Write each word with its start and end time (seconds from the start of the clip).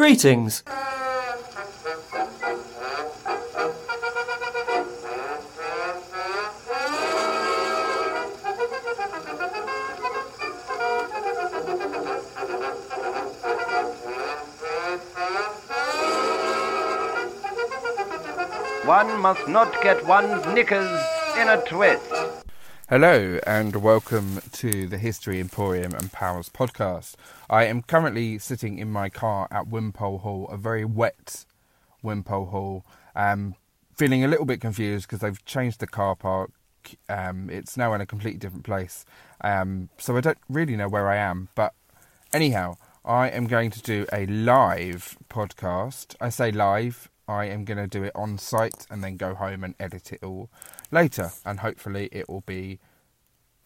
Greetings. 0.00 0.62
One 18.86 19.20
must 19.20 19.46
not 19.48 19.82
get 19.82 20.06
one's 20.06 20.46
knickers 20.46 20.88
in 21.36 21.48
a 21.50 21.62
twist. 21.68 22.29
Hello 22.90 23.38
and 23.46 23.76
welcome 23.76 24.40
to 24.50 24.88
the 24.88 24.98
History 24.98 25.38
Emporium 25.38 25.94
and 25.94 26.10
Powers 26.10 26.48
podcast. 26.48 27.14
I 27.48 27.66
am 27.66 27.82
currently 27.82 28.36
sitting 28.40 28.80
in 28.80 28.90
my 28.90 29.08
car 29.08 29.46
at 29.48 29.68
Wimpole 29.68 30.18
Hall, 30.22 30.48
a 30.50 30.56
very 30.56 30.84
wet 30.84 31.44
Wimpole 32.02 32.46
Hall. 32.46 32.84
Um, 33.14 33.54
feeling 33.96 34.24
a 34.24 34.26
little 34.26 34.44
bit 34.44 34.60
confused 34.60 35.06
because 35.06 35.20
they've 35.20 35.44
changed 35.44 35.78
the 35.78 35.86
car 35.86 36.16
park. 36.16 36.50
Um, 37.08 37.48
it's 37.48 37.76
now 37.76 37.94
in 37.94 38.00
a 38.00 38.06
completely 38.06 38.40
different 38.40 38.64
place. 38.64 39.04
Um, 39.40 39.88
so 39.96 40.16
I 40.16 40.20
don't 40.20 40.38
really 40.48 40.74
know 40.74 40.88
where 40.88 41.08
I 41.08 41.14
am. 41.14 41.48
But 41.54 41.74
anyhow, 42.32 42.76
I 43.04 43.28
am 43.28 43.46
going 43.46 43.70
to 43.70 43.80
do 43.80 44.04
a 44.12 44.26
live 44.26 45.16
podcast. 45.28 46.16
I 46.20 46.28
say 46.28 46.50
live, 46.50 47.08
I 47.30 47.44
am 47.44 47.64
going 47.64 47.78
to 47.78 47.86
do 47.86 48.02
it 48.02 48.12
on 48.16 48.38
site 48.38 48.86
and 48.90 49.04
then 49.04 49.16
go 49.16 49.34
home 49.34 49.62
and 49.62 49.76
edit 49.78 50.12
it 50.12 50.24
all 50.24 50.50
later, 50.90 51.30
and 51.46 51.60
hopefully 51.60 52.08
it 52.10 52.28
will 52.28 52.42
be 52.42 52.80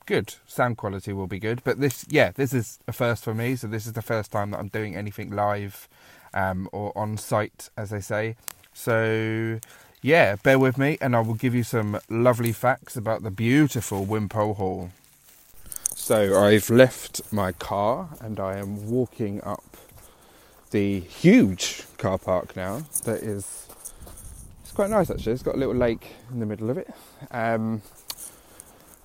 good. 0.04 0.34
Sound 0.46 0.76
quality 0.76 1.14
will 1.14 1.26
be 1.26 1.38
good. 1.38 1.64
But 1.64 1.80
this, 1.80 2.04
yeah, 2.08 2.32
this 2.32 2.52
is 2.52 2.78
a 2.86 2.92
first 2.92 3.24
for 3.24 3.34
me. 3.34 3.56
So 3.56 3.66
this 3.66 3.86
is 3.86 3.94
the 3.94 4.02
first 4.02 4.30
time 4.30 4.50
that 4.50 4.58
I'm 4.58 4.68
doing 4.68 4.94
anything 4.94 5.30
live 5.30 5.88
um, 6.34 6.68
or 6.72 6.92
on 6.96 7.16
site, 7.16 7.70
as 7.76 7.88
they 7.88 8.00
say. 8.00 8.36
So 8.74 9.60
yeah, 10.02 10.36
bear 10.36 10.58
with 10.58 10.76
me, 10.76 10.98
and 11.00 11.16
I 11.16 11.20
will 11.20 11.34
give 11.34 11.54
you 11.54 11.62
some 11.62 11.98
lovely 12.10 12.52
facts 12.52 12.96
about 12.96 13.22
the 13.22 13.30
beautiful 13.30 14.04
Wimpole 14.04 14.54
Hall. 14.54 14.90
So 15.94 16.38
I've 16.38 16.68
left 16.68 17.22
my 17.32 17.52
car 17.52 18.10
and 18.20 18.38
I 18.38 18.58
am 18.58 18.90
walking 18.90 19.42
up 19.42 19.78
the 20.74 20.98
huge 20.98 21.84
car 21.98 22.18
park 22.18 22.56
now. 22.56 22.82
That 23.04 23.22
is, 23.22 23.68
it's 24.60 24.72
quite 24.72 24.90
nice 24.90 25.08
actually. 25.08 25.34
It's 25.34 25.42
got 25.44 25.54
a 25.54 25.58
little 25.58 25.74
lake 25.74 26.16
in 26.32 26.40
the 26.40 26.46
middle 26.46 26.68
of 26.68 26.76
it. 26.76 26.92
Um, 27.30 27.80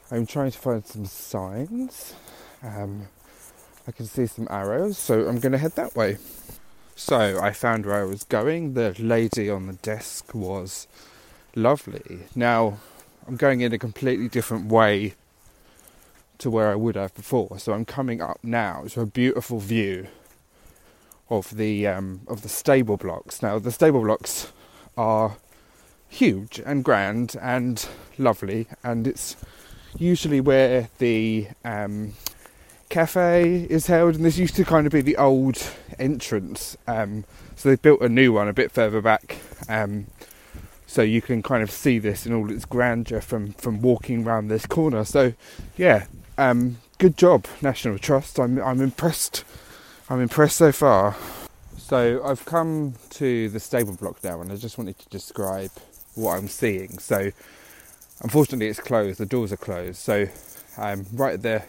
I'm 0.09 0.25
trying 0.25 0.49
to 0.49 0.57
find 0.57 0.83
some 0.83 1.05
signs. 1.05 2.15
Um, 2.63 3.07
I 3.87 3.91
can 3.91 4.07
see 4.07 4.25
some 4.25 4.47
arrows, 4.49 4.97
so 4.97 5.27
I'm 5.27 5.39
going 5.39 5.51
to 5.51 5.59
head 5.59 5.73
that 5.73 5.95
way. 5.95 6.17
So 6.95 7.39
I 7.39 7.53
found 7.53 7.85
where 7.85 8.01
I 8.01 8.03
was 8.03 8.23
going. 8.23 8.73
The 8.73 8.95
lady 8.97 9.47
on 9.47 9.67
the 9.67 9.73
desk 9.73 10.33
was 10.33 10.87
lovely. 11.53 12.21
Now 12.33 12.79
I'm 13.27 13.35
going 13.35 13.61
in 13.61 13.73
a 13.73 13.77
completely 13.77 14.27
different 14.27 14.71
way 14.71 15.13
to 16.39 16.49
where 16.49 16.71
I 16.71 16.75
would 16.75 16.95
have 16.95 17.13
before. 17.13 17.59
So 17.59 17.73
I'm 17.73 17.85
coming 17.85 18.23
up 18.23 18.39
now 18.41 18.85
to 18.89 19.01
a 19.01 19.05
beautiful 19.05 19.59
view 19.59 20.07
of 21.29 21.55
the 21.57 21.87
um, 21.87 22.21
of 22.27 22.41
the 22.41 22.49
stable 22.49 22.97
blocks. 22.97 23.41
Now 23.41 23.59
the 23.59 23.71
stable 23.71 24.01
blocks 24.01 24.51
are 24.97 25.37
huge 26.07 26.59
and 26.65 26.83
grand 26.83 27.35
and 27.41 27.87
lovely, 28.17 28.67
and 28.83 29.07
it's 29.07 29.35
usually 29.97 30.41
where 30.41 30.89
the 30.97 31.47
um, 31.63 32.13
cafe 32.89 33.67
is 33.69 33.87
held, 33.87 34.15
and 34.15 34.25
this 34.25 34.37
used 34.37 34.55
to 34.55 34.65
kind 34.65 34.87
of 34.87 34.93
be 34.93 35.01
the 35.01 35.17
old 35.17 35.71
entrance. 35.97 36.77
Um, 36.87 37.25
so 37.55 37.69
they 37.69 37.75
built 37.75 38.01
a 38.01 38.09
new 38.09 38.33
one 38.33 38.47
a 38.47 38.53
bit 38.53 38.71
further 38.71 39.01
back, 39.01 39.37
um, 39.67 40.07
so 40.87 41.01
you 41.01 41.21
can 41.21 41.43
kind 41.43 41.61
of 41.61 41.69
see 41.69 41.99
this 41.99 42.25
in 42.25 42.33
all 42.33 42.51
its 42.51 42.65
grandeur 42.65 43.21
from 43.21 43.53
from 43.53 43.81
walking 43.81 44.25
around 44.25 44.47
this 44.47 44.65
corner. 44.65 45.03
So, 45.05 45.33
yeah, 45.77 46.05
um, 46.37 46.77
good 46.97 47.17
job, 47.17 47.45
National 47.61 47.99
Trust. 47.99 48.39
I'm 48.39 48.59
I'm 48.59 48.81
impressed. 48.81 49.43
I'm 50.09 50.21
impressed 50.21 50.57
so 50.57 50.71
far. 50.71 51.15
So 51.77 52.23
I've 52.23 52.45
come 52.45 52.95
to 53.11 53.49
the 53.49 53.59
stable 53.59 53.95
block 53.95 54.23
now, 54.23 54.41
and 54.41 54.51
I 54.51 54.55
just 54.55 54.77
wanted 54.77 54.97
to 54.99 55.09
describe 55.09 55.71
what 56.15 56.37
I'm 56.37 56.47
seeing. 56.47 56.99
So 56.99 57.31
Unfortunately, 58.21 58.67
it's 58.67 58.81
closed. 58.81 59.17
The 59.19 59.25
doors 59.25 59.53
are 59.53 59.57
closed. 59.57 59.97
So, 59.97 60.27
um, 60.77 61.05
right 61.13 61.35
at 61.35 61.41
the 61.41 61.63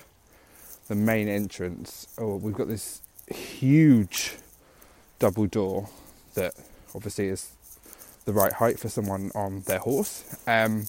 the 0.88 0.96
main 0.96 1.28
entrance, 1.28 2.08
oh, 2.18 2.36
we've 2.36 2.54
got 2.54 2.66
this 2.66 3.00
huge 3.32 4.34
double 5.20 5.46
door 5.46 5.88
that 6.34 6.54
obviously 6.96 7.28
is 7.28 7.52
the 8.24 8.32
right 8.32 8.52
height 8.52 8.80
for 8.80 8.88
someone 8.88 9.30
on 9.36 9.60
their 9.62 9.78
horse. 9.78 10.36
Um, 10.48 10.86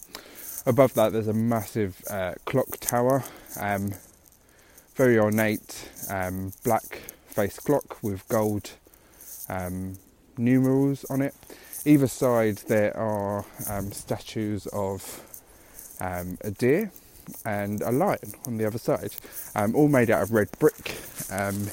above 0.66 0.96
that, 0.96 1.14
there's 1.14 1.28
a 1.28 1.34
massive 1.34 2.02
uh, 2.10 2.34
clock 2.46 2.80
tower, 2.80 3.24
um, 3.60 3.92
very 4.96 5.20
ornate 5.20 5.88
um, 6.10 6.54
black 6.64 7.02
face 7.32 7.60
clock 7.60 8.02
with 8.04 8.28
gold 8.28 8.72
um, 9.50 9.98
numerals 10.38 11.06
on 11.10 11.22
it. 11.22 11.34
Either 11.86 12.08
side, 12.08 12.58
there 12.68 12.96
are 12.96 13.46
um, 13.70 13.92
statues 13.92 14.68
of 14.68 15.22
um, 16.00 16.38
a 16.42 16.52
deer 16.52 16.92
and 17.46 17.82
a 17.82 17.92
lion 17.92 18.34
on 18.46 18.58
the 18.58 18.66
other 18.66 18.78
side, 18.78 19.12
um, 19.56 19.76
all 19.76 19.88
made 19.88 20.12
out 20.12 20.22
of 20.22 20.32
red 20.32 20.50
brick, 20.60 20.96
um, 21.32 21.68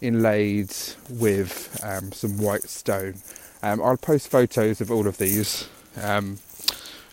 inlaid 0.00 0.74
with 1.08 1.78
some 2.12 2.38
white 2.38 2.64
stone. 2.64 3.14
I'll 3.62 3.96
post 3.96 4.30
photos 4.30 4.80
of 4.80 4.90
all 4.90 5.06
of 5.06 5.18
these 5.18 5.68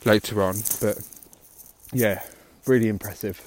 later 0.03 0.41
on, 0.41 0.55
but 0.81 0.97
yeah, 1.93 2.21
really 2.65 2.87
impressive. 2.87 3.41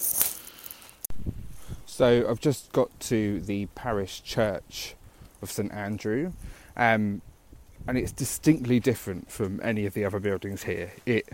So 1.98 2.24
I've 2.30 2.38
just 2.38 2.70
got 2.70 2.90
to 3.10 3.40
the 3.40 3.66
parish 3.74 4.22
church 4.22 4.94
of 5.42 5.50
St 5.50 5.72
Andrew, 5.72 6.30
and 6.76 7.20
it's 7.88 8.12
distinctly 8.12 8.78
different 8.78 9.32
from 9.32 9.60
any 9.64 9.84
of 9.84 9.94
the 9.94 10.04
other 10.04 10.20
buildings 10.20 10.62
here. 10.62 10.92
It 11.06 11.28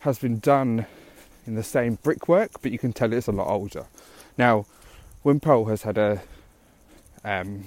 has 0.00 0.18
been 0.18 0.40
done 0.40 0.86
in 1.46 1.54
the 1.54 1.62
same 1.62 2.00
brickwork, 2.02 2.62
but 2.62 2.72
you 2.72 2.80
can 2.80 2.92
tell 2.92 3.12
it's 3.12 3.28
a 3.28 3.30
lot 3.30 3.46
older. 3.46 3.86
Now, 4.36 4.66
Wimpole 5.22 5.66
has 5.66 5.82
had 5.82 5.98
a 5.98 6.20
um, 7.24 7.66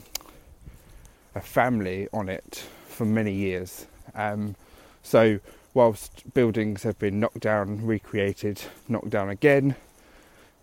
a 1.35 1.39
family 1.39 2.09
on 2.11 2.27
it 2.27 2.65
for 2.89 3.05
many 3.05 3.31
years. 3.31 3.87
Um, 4.13 4.57
so, 5.03 5.39
whilst 5.73 6.33
buildings 6.33 6.83
have 6.83 6.99
been 6.99 7.21
knocked 7.21 7.39
down, 7.39 7.85
recreated, 7.85 8.61
knocked 8.89 9.11
down 9.11 9.29
again, 9.29 9.77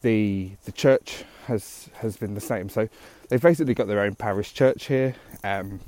the 0.04 0.52
the 0.66 0.72
church 0.72 1.24
has 1.48 1.90
has 1.94 2.16
been 2.16 2.34
the 2.34 2.40
same. 2.40 2.68
So, 2.68 2.88
they've 3.28 3.42
basically 3.42 3.74
got 3.74 3.88
their 3.88 4.00
own 4.00 4.14
parish 4.14 4.54
church 4.54 4.86
here. 4.86 5.16
Um, 5.42 5.80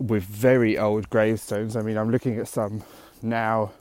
with 0.00 0.22
very 0.24 0.78
old 0.78 1.10
gravestones. 1.10 1.76
I 1.76 1.82
mean, 1.82 1.96
I'm 1.96 2.10
looking 2.10 2.38
at 2.38 2.48
some 2.48 2.84
now 3.22 3.72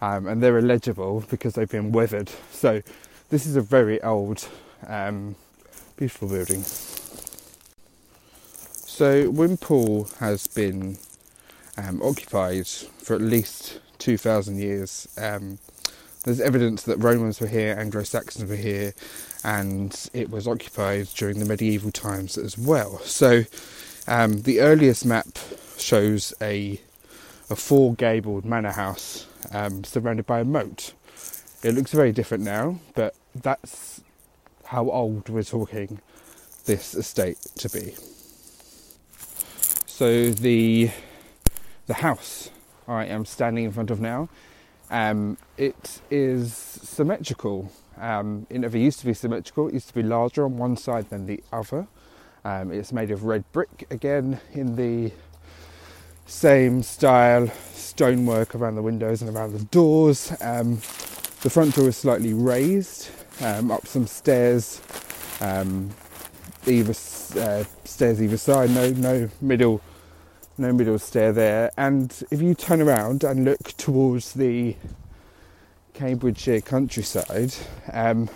um, 0.00 0.26
and 0.26 0.42
they're 0.42 0.58
illegible 0.58 1.24
because 1.30 1.54
they've 1.54 1.70
been 1.70 1.92
weathered. 1.92 2.30
So 2.50 2.82
this 3.30 3.46
is 3.46 3.56
a 3.56 3.62
very 3.62 4.02
old, 4.02 4.46
um, 4.86 5.36
beautiful 5.96 6.28
building. 6.28 6.62
So 8.86 9.30
Wimpole 9.30 10.08
has 10.18 10.46
been 10.46 10.98
um, 11.78 12.02
occupied 12.02 12.66
for 12.66 13.14
at 13.14 13.22
least 13.22 13.80
2,000 13.98 14.58
years. 14.58 15.08
There's 16.24 16.40
evidence 16.40 16.82
that 16.82 16.96
Romans 16.98 17.40
were 17.40 17.46
here, 17.46 17.76
Anglo-Saxons 17.78 18.48
were 18.48 18.56
here, 18.56 18.94
and 19.44 20.08
it 20.12 20.30
was 20.30 20.48
occupied 20.48 21.08
during 21.14 21.38
the 21.38 21.44
medieval 21.44 21.92
times 21.92 22.36
as 22.36 22.58
well. 22.58 22.98
So 23.00 23.44
um, 24.08 24.42
the 24.42 24.60
earliest 24.60 25.04
map 25.06 25.28
shows 25.78 26.34
a 26.40 26.80
a 27.50 27.56
four 27.56 27.94
gabled 27.94 28.44
manor 28.44 28.72
house 28.72 29.26
um, 29.52 29.84
surrounded 29.84 30.26
by 30.26 30.40
a 30.40 30.44
moat. 30.44 30.94
It 31.62 31.74
looks 31.74 31.92
very 31.92 32.10
different 32.10 32.42
now, 32.42 32.80
but 32.94 33.14
that's 33.34 34.00
how 34.64 34.90
old 34.90 35.28
we're 35.28 35.42
talking 35.42 36.00
this 36.64 36.94
estate 36.94 37.38
to 37.56 37.68
be. 37.68 37.94
So 39.86 40.30
the 40.30 40.90
the 41.86 41.94
house 41.94 42.50
I 42.88 43.04
am 43.04 43.24
standing 43.26 43.64
in 43.64 43.72
front 43.72 43.90
of 43.90 44.00
now, 44.00 44.30
um, 44.90 45.38
it 45.56 46.00
is 46.10 46.54
symmetrical. 46.54 47.70
Um, 47.98 48.46
it 48.50 48.60
never 48.60 48.78
used 48.78 49.00
to 49.00 49.06
be 49.06 49.14
symmetrical. 49.14 49.68
It 49.68 49.74
used 49.74 49.88
to 49.88 49.94
be 49.94 50.02
larger 50.02 50.44
on 50.44 50.58
one 50.58 50.76
side 50.76 51.10
than 51.10 51.26
the 51.26 51.42
other. 51.52 51.86
Um, 52.44 52.72
it's 52.72 52.92
made 52.92 53.10
of 53.10 53.24
red 53.24 53.44
brick 53.52 53.86
again 53.90 54.40
in 54.52 54.76
the 54.76 55.12
same 56.26 56.82
style 56.82 57.48
stonework 57.72 58.54
around 58.54 58.74
the 58.76 58.82
windows 58.82 59.22
and 59.22 59.34
around 59.34 59.52
the 59.52 59.64
doors. 59.66 60.32
Um, 60.40 60.76
the 61.42 61.50
front 61.50 61.74
door 61.74 61.88
is 61.88 61.96
slightly 61.96 62.34
raised 62.34 63.08
um, 63.40 63.70
up 63.70 63.86
some 63.86 64.06
stairs. 64.06 64.80
Um, 65.40 65.90
either 66.66 66.92
uh, 67.38 67.64
stairs 67.84 68.22
either 68.22 68.36
side. 68.36 68.70
No, 68.70 68.90
no 68.90 69.30
middle, 69.40 69.80
no 70.56 70.72
middle 70.72 70.98
stair 70.98 71.32
there. 71.32 71.70
And 71.76 72.22
if 72.30 72.40
you 72.40 72.54
turn 72.54 72.80
around 72.80 73.24
and 73.24 73.44
look 73.44 73.76
towards 73.76 74.32
the 74.32 74.76
Cambridgeshire 75.94 76.60
countryside, 76.60 77.54
um, 77.92 78.28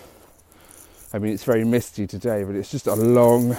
I 1.13 1.19
mean 1.19 1.33
it's 1.33 1.43
very 1.43 1.63
misty 1.63 2.07
today, 2.07 2.43
but 2.43 2.55
it's 2.55 2.71
just 2.71 2.87
a 2.87 2.95
long, 2.95 3.55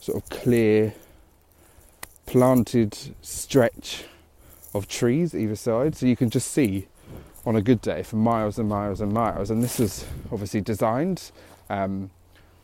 sort 0.00 0.22
of 0.22 0.28
clear, 0.30 0.94
planted 2.26 2.96
stretch 3.22 4.04
of 4.74 4.86
trees 4.88 5.34
either 5.34 5.56
side, 5.56 5.96
so 5.96 6.06
you 6.06 6.16
can 6.16 6.30
just 6.30 6.50
see 6.50 6.86
on 7.44 7.56
a 7.56 7.62
good 7.62 7.80
day 7.80 8.02
for 8.02 8.16
miles 8.16 8.58
and 8.58 8.68
miles 8.68 9.00
and 9.00 9.12
miles. 9.12 9.50
And 9.50 9.62
this 9.62 9.78
was 9.78 10.04
obviously 10.30 10.60
designed. 10.60 11.30
Um, 11.68 12.10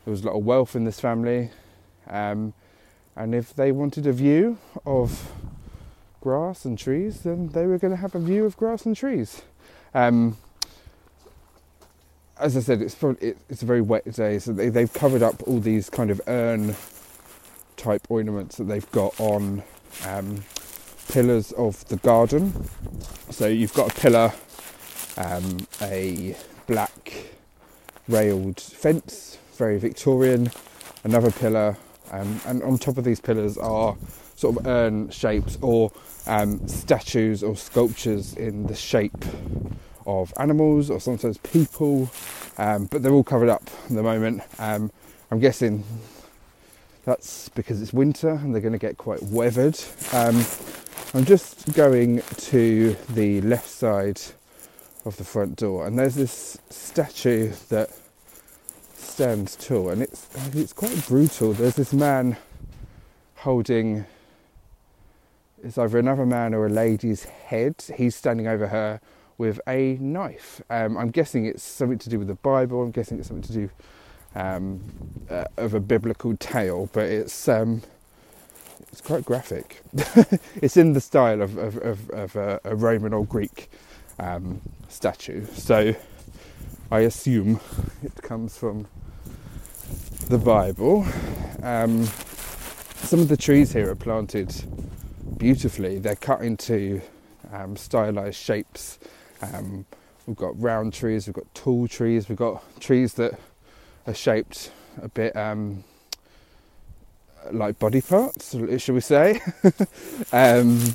there 0.04 0.12
was 0.12 0.22
a 0.22 0.26
lot 0.26 0.36
of 0.36 0.44
wealth 0.44 0.76
in 0.76 0.84
this 0.84 1.00
family, 1.00 1.50
um, 2.08 2.52
and 3.16 3.34
if 3.34 3.54
they 3.54 3.72
wanted 3.72 4.06
a 4.06 4.12
view 4.12 4.58
of 4.84 5.32
grass 6.20 6.64
and 6.64 6.78
trees, 6.78 7.22
then 7.22 7.48
they 7.48 7.66
were 7.66 7.78
going 7.78 7.92
to 7.92 7.96
have 7.96 8.14
a 8.14 8.18
view 8.18 8.44
of 8.44 8.56
grass 8.56 8.84
and 8.84 8.96
trees. 8.96 9.42
Um, 9.94 10.36
as 12.38 12.56
I 12.56 12.60
said, 12.60 12.82
it's 12.82 12.94
probably, 12.94 13.34
it's 13.48 13.62
a 13.62 13.66
very 13.66 13.80
wet 13.80 14.12
day, 14.12 14.38
so 14.38 14.52
they, 14.52 14.68
they've 14.68 14.92
covered 14.92 15.22
up 15.22 15.42
all 15.46 15.60
these 15.60 15.88
kind 15.88 16.10
of 16.10 16.20
urn 16.26 16.76
type 17.76 18.06
ornaments 18.10 18.56
that 18.56 18.64
they've 18.64 18.90
got 18.92 19.18
on 19.18 19.62
um, 20.06 20.44
pillars 21.08 21.52
of 21.52 21.86
the 21.88 21.96
garden. 21.96 22.52
So 23.30 23.46
you've 23.46 23.72
got 23.72 23.92
a 23.92 24.00
pillar, 24.00 24.32
um, 25.16 25.66
a 25.80 26.36
black 26.66 27.12
railed 28.08 28.60
fence, 28.60 29.38
very 29.56 29.78
Victorian, 29.78 30.50
another 31.04 31.30
pillar, 31.30 31.76
um, 32.10 32.40
and 32.46 32.62
on 32.62 32.78
top 32.78 32.98
of 32.98 33.04
these 33.04 33.20
pillars 33.20 33.56
are 33.58 33.96
sort 34.36 34.56
of 34.56 34.66
urn 34.66 35.10
shapes 35.10 35.58
or 35.62 35.92
um, 36.26 36.66
statues 36.68 37.42
or 37.42 37.56
sculptures 37.56 38.34
in 38.34 38.66
the 38.66 38.74
shape 38.74 39.24
of 40.06 40.32
animals 40.38 40.90
or 40.90 41.00
sometimes 41.00 41.38
people, 41.38 42.10
um, 42.58 42.86
but 42.86 43.02
they're 43.02 43.12
all 43.12 43.24
covered 43.24 43.48
up 43.48 43.64
at 43.88 43.94
the 43.94 44.02
moment. 44.02 44.42
Um, 44.58 44.90
I'm 45.30 45.40
guessing 45.40 45.84
that's 47.04 47.48
because 47.50 47.82
it's 47.82 47.92
winter 47.92 48.30
and 48.30 48.54
they're 48.54 48.62
going 48.62 48.72
to 48.72 48.78
get 48.78 48.96
quite 48.96 49.22
weathered. 49.22 49.78
Um, 50.12 50.44
I'm 51.14 51.24
just 51.24 51.72
going 51.74 52.22
to 52.36 52.96
the 53.10 53.40
left 53.40 53.68
side 53.68 54.20
of 55.04 55.16
the 55.16 55.24
front 55.24 55.56
door, 55.56 55.86
and 55.86 55.98
there's 55.98 56.16
this 56.16 56.58
statue 56.68 57.52
that 57.68 57.90
stands 58.98 59.56
tall, 59.56 59.90
and 59.90 60.02
it's 60.02 60.28
it's 60.54 60.72
quite 60.72 61.06
brutal. 61.06 61.52
There's 61.52 61.76
this 61.76 61.92
man 61.92 62.36
holding 63.36 64.06
it's 65.62 65.78
either 65.78 65.98
another 65.98 66.26
man 66.26 66.54
or 66.54 66.66
a 66.66 66.68
lady's 66.68 67.24
head. 67.24 67.82
He's 67.96 68.14
standing 68.14 68.46
over 68.46 68.68
her 68.68 69.00
with 69.38 69.60
a 69.66 69.96
knife. 70.00 70.62
Um, 70.70 70.96
I'm 70.96 71.10
guessing 71.10 71.46
it's 71.46 71.62
something 71.62 71.98
to 71.98 72.08
do 72.08 72.18
with 72.18 72.28
the 72.28 72.34
Bible. 72.36 72.82
I'm 72.82 72.90
guessing 72.90 73.18
it's 73.18 73.28
something 73.28 73.42
to 73.42 73.52
do 73.52 73.70
um, 74.34 74.80
uh, 75.30 75.44
of 75.56 75.74
a 75.74 75.80
biblical 75.80 76.36
tale, 76.36 76.88
but 76.92 77.06
it's 77.06 77.48
um, 77.48 77.82
it's 78.92 79.00
quite 79.00 79.24
graphic. 79.24 79.82
it's 80.56 80.76
in 80.76 80.92
the 80.92 81.00
style 81.00 81.42
of, 81.42 81.56
of, 81.56 81.76
of, 81.78 82.10
of 82.10 82.36
a, 82.36 82.60
a, 82.64 82.76
Roman 82.76 83.12
or 83.12 83.24
Greek 83.24 83.70
um, 84.18 84.60
statue, 84.88 85.46
so 85.52 85.94
I 86.90 87.00
assume 87.00 87.58
it 88.04 88.14
comes 88.22 88.56
from 88.56 88.86
the 90.28 90.38
Bible. 90.38 91.04
Um, 91.60 92.04
some 92.04 93.18
of 93.18 93.26
the 93.26 93.36
trees 93.36 93.72
here 93.72 93.90
are 93.90 93.96
planted 93.96 94.54
beautifully. 95.36 95.98
They're 95.98 96.14
cut 96.14 96.42
into 96.42 97.02
um, 97.52 97.76
stylized 97.76 98.36
shapes. 98.36 99.00
Um, 99.42 99.84
we've 100.26 100.36
got 100.36 100.60
round 100.60 100.94
trees, 100.94 101.26
we've 101.26 101.34
got 101.34 101.52
tall 101.54 101.88
trees, 101.88 102.28
we've 102.28 102.38
got 102.38 102.62
trees 102.78 103.14
that 103.14 103.36
are 104.06 104.14
shaped 104.14 104.70
a 105.02 105.08
bit 105.08 105.34
um, 105.36 105.82
like 107.50 107.80
body 107.80 108.00
parts, 108.00 108.54
shall 108.78 108.94
we 108.94 109.00
say? 109.00 109.40
um, 110.32 110.94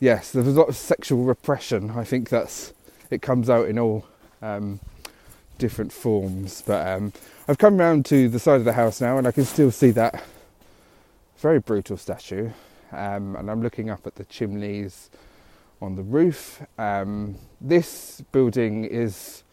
yes, 0.00 0.32
there's 0.32 0.48
a 0.48 0.50
lot 0.50 0.68
of 0.68 0.76
sexual 0.76 1.22
repression. 1.22 1.90
I 1.90 2.02
think 2.02 2.30
that's 2.30 2.72
it 3.10 3.22
comes 3.22 3.48
out 3.48 3.68
in 3.68 3.78
all 3.78 4.06
um, 4.42 4.80
different 5.60 5.92
forms. 5.92 6.62
But 6.66 6.88
um, 6.88 7.12
I've 7.46 7.58
come 7.58 7.76
round 7.76 8.04
to 8.06 8.28
the 8.28 8.40
side 8.40 8.56
of 8.56 8.64
the 8.64 8.72
house 8.72 9.00
now, 9.00 9.18
and 9.18 9.28
I 9.28 9.30
can 9.30 9.44
still 9.44 9.70
see 9.70 9.92
that 9.92 10.24
very 11.38 11.60
brutal 11.60 11.96
statue. 11.96 12.50
Um, 12.90 13.36
and 13.36 13.48
I'm 13.48 13.62
looking 13.62 13.88
up 13.88 14.04
at 14.06 14.16
the 14.16 14.24
chimneys 14.24 15.10
on 15.80 15.94
the 15.94 16.02
roof. 16.02 16.62
Um, 16.78 17.36
this 17.60 18.22
building 18.32 18.84
is 18.84 19.44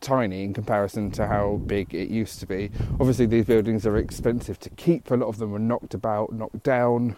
tiny 0.00 0.44
in 0.44 0.54
comparison 0.54 1.10
to 1.12 1.26
how 1.26 1.60
big 1.66 1.94
it 1.94 2.08
used 2.08 2.40
to 2.40 2.46
be. 2.46 2.70
Obviously, 2.98 3.26
these 3.26 3.44
buildings 3.44 3.86
are 3.86 3.96
expensive 3.96 4.58
to 4.60 4.70
keep. 4.70 5.10
A 5.10 5.14
lot 5.14 5.28
of 5.28 5.38
them 5.38 5.52
were 5.52 5.58
knocked 5.58 5.94
about, 5.94 6.32
knocked 6.32 6.62
down, 6.64 7.16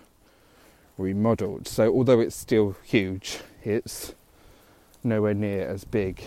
remodeled. 0.99 1.67
So, 1.67 1.93
although 1.95 2.21
it's 2.21 2.37
still 2.37 2.77
huge, 2.85 3.41
it's 3.65 4.15
nowhere 5.03 5.35
near 5.35 5.67
as 5.67 5.85
big 5.85 6.23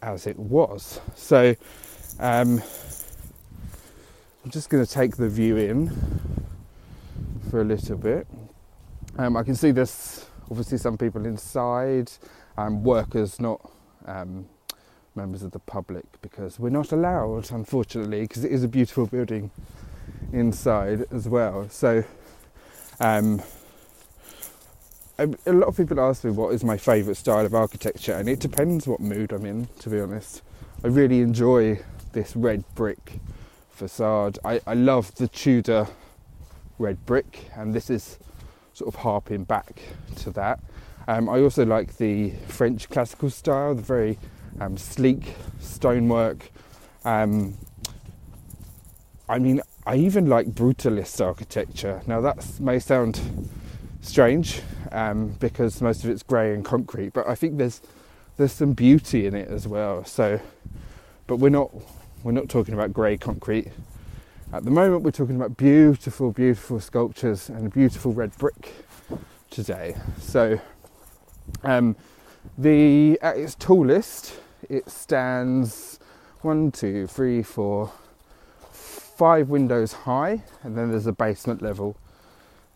as 0.00 0.26
it 0.26 0.38
was. 0.38 1.00
So, 1.14 1.54
um, 2.20 2.62
I'm 4.44 4.50
just 4.50 4.70
going 4.70 4.84
to 4.84 4.90
take 4.90 5.16
the 5.16 5.28
view 5.28 5.56
in 5.56 5.90
for 7.50 7.60
a 7.60 7.64
little 7.64 7.96
bit. 7.96 8.26
Um, 9.18 9.36
I 9.36 9.42
can 9.42 9.54
see 9.54 9.70
there's 9.70 10.26
obviously 10.50 10.78
some 10.78 10.98
people 10.98 11.26
inside, 11.26 12.10
um, 12.56 12.82
workers, 12.82 13.40
not 13.40 13.70
um, 14.06 14.46
members 15.14 15.42
of 15.42 15.52
the 15.52 15.58
public 15.58 16.04
because 16.22 16.58
we're 16.58 16.70
not 16.70 16.92
allowed, 16.92 17.50
unfortunately, 17.50 18.22
because 18.22 18.44
it 18.44 18.52
is 18.52 18.64
a 18.64 18.68
beautiful 18.68 19.06
building 19.06 19.50
inside 20.32 21.04
as 21.12 21.28
well. 21.28 21.68
So, 21.68 22.04
um, 23.00 23.42
a, 25.18 25.52
lot 25.52 25.68
of 25.68 25.76
people 25.76 26.00
ask 26.00 26.24
me 26.24 26.30
what 26.30 26.54
is 26.54 26.64
my 26.64 26.76
favourite 26.76 27.16
style 27.16 27.44
of 27.44 27.54
architecture, 27.54 28.14
and 28.14 28.28
it 28.28 28.40
depends 28.40 28.86
what 28.86 29.00
mood 29.00 29.32
I'm 29.32 29.46
in, 29.46 29.68
to 29.80 29.90
be 29.90 30.00
honest. 30.00 30.42
I 30.82 30.88
really 30.88 31.20
enjoy 31.20 31.80
this 32.12 32.34
red 32.34 32.64
brick 32.74 33.20
facade. 33.70 34.38
I, 34.44 34.60
I 34.66 34.74
love 34.74 35.14
the 35.14 35.28
Tudor 35.28 35.86
red 36.78 37.04
brick, 37.06 37.50
and 37.54 37.74
this 37.74 37.90
is 37.90 38.18
sort 38.74 38.94
of 38.94 39.00
harping 39.00 39.44
back 39.44 39.80
to 40.16 40.30
that. 40.30 40.60
Um, 41.08 41.28
I 41.28 41.40
also 41.40 41.64
like 41.64 41.96
the 41.96 42.30
French 42.48 42.88
classical 42.88 43.30
style, 43.30 43.74
the 43.74 43.82
very 43.82 44.18
um, 44.60 44.76
sleek 44.76 45.34
stonework. 45.60 46.50
Um, 47.04 47.58
I 49.28 49.38
mean, 49.38 49.60
I 49.86 49.96
even 49.96 50.26
like 50.26 50.48
brutalist 50.48 51.24
architecture. 51.24 52.02
Now, 52.06 52.20
that 52.20 52.60
may 52.60 52.78
sound 52.78 53.20
strange 54.02 54.60
um, 54.90 55.28
because 55.40 55.80
most 55.80 56.04
of 56.04 56.10
it's 56.10 56.22
grey 56.22 56.52
and 56.52 56.64
concrete, 56.64 57.14
but 57.14 57.26
I 57.26 57.34
think 57.34 57.56
there's 57.56 57.80
there's 58.36 58.52
some 58.52 58.72
beauty 58.72 59.26
in 59.26 59.34
it 59.34 59.48
as 59.48 59.66
well. 59.66 60.04
So, 60.04 60.40
but 61.26 61.36
we're 61.36 61.48
not 61.48 61.70
we're 62.22 62.32
not 62.32 62.48
talking 62.48 62.74
about 62.74 62.92
grey 62.92 63.16
concrete 63.16 63.68
at 64.52 64.64
the 64.64 64.70
moment. 64.70 65.02
We're 65.02 65.12
talking 65.12 65.36
about 65.36 65.56
beautiful, 65.56 66.32
beautiful 66.32 66.80
sculptures 66.80 67.48
and 67.48 67.72
beautiful 67.72 68.12
red 68.12 68.36
brick 68.36 68.72
today. 69.50 69.96
So, 70.18 70.60
um, 71.62 71.96
the 72.58 73.18
at 73.22 73.38
its 73.38 73.54
tallest, 73.54 74.34
it 74.68 74.90
stands 74.90 75.98
one, 76.42 76.72
two, 76.72 77.06
three, 77.06 77.42
four, 77.42 77.92
five 78.72 79.48
windows 79.48 79.92
high, 79.92 80.42
and 80.62 80.76
then 80.76 80.90
there's 80.90 81.06
a 81.06 81.12
basement 81.12 81.62
level 81.62 81.96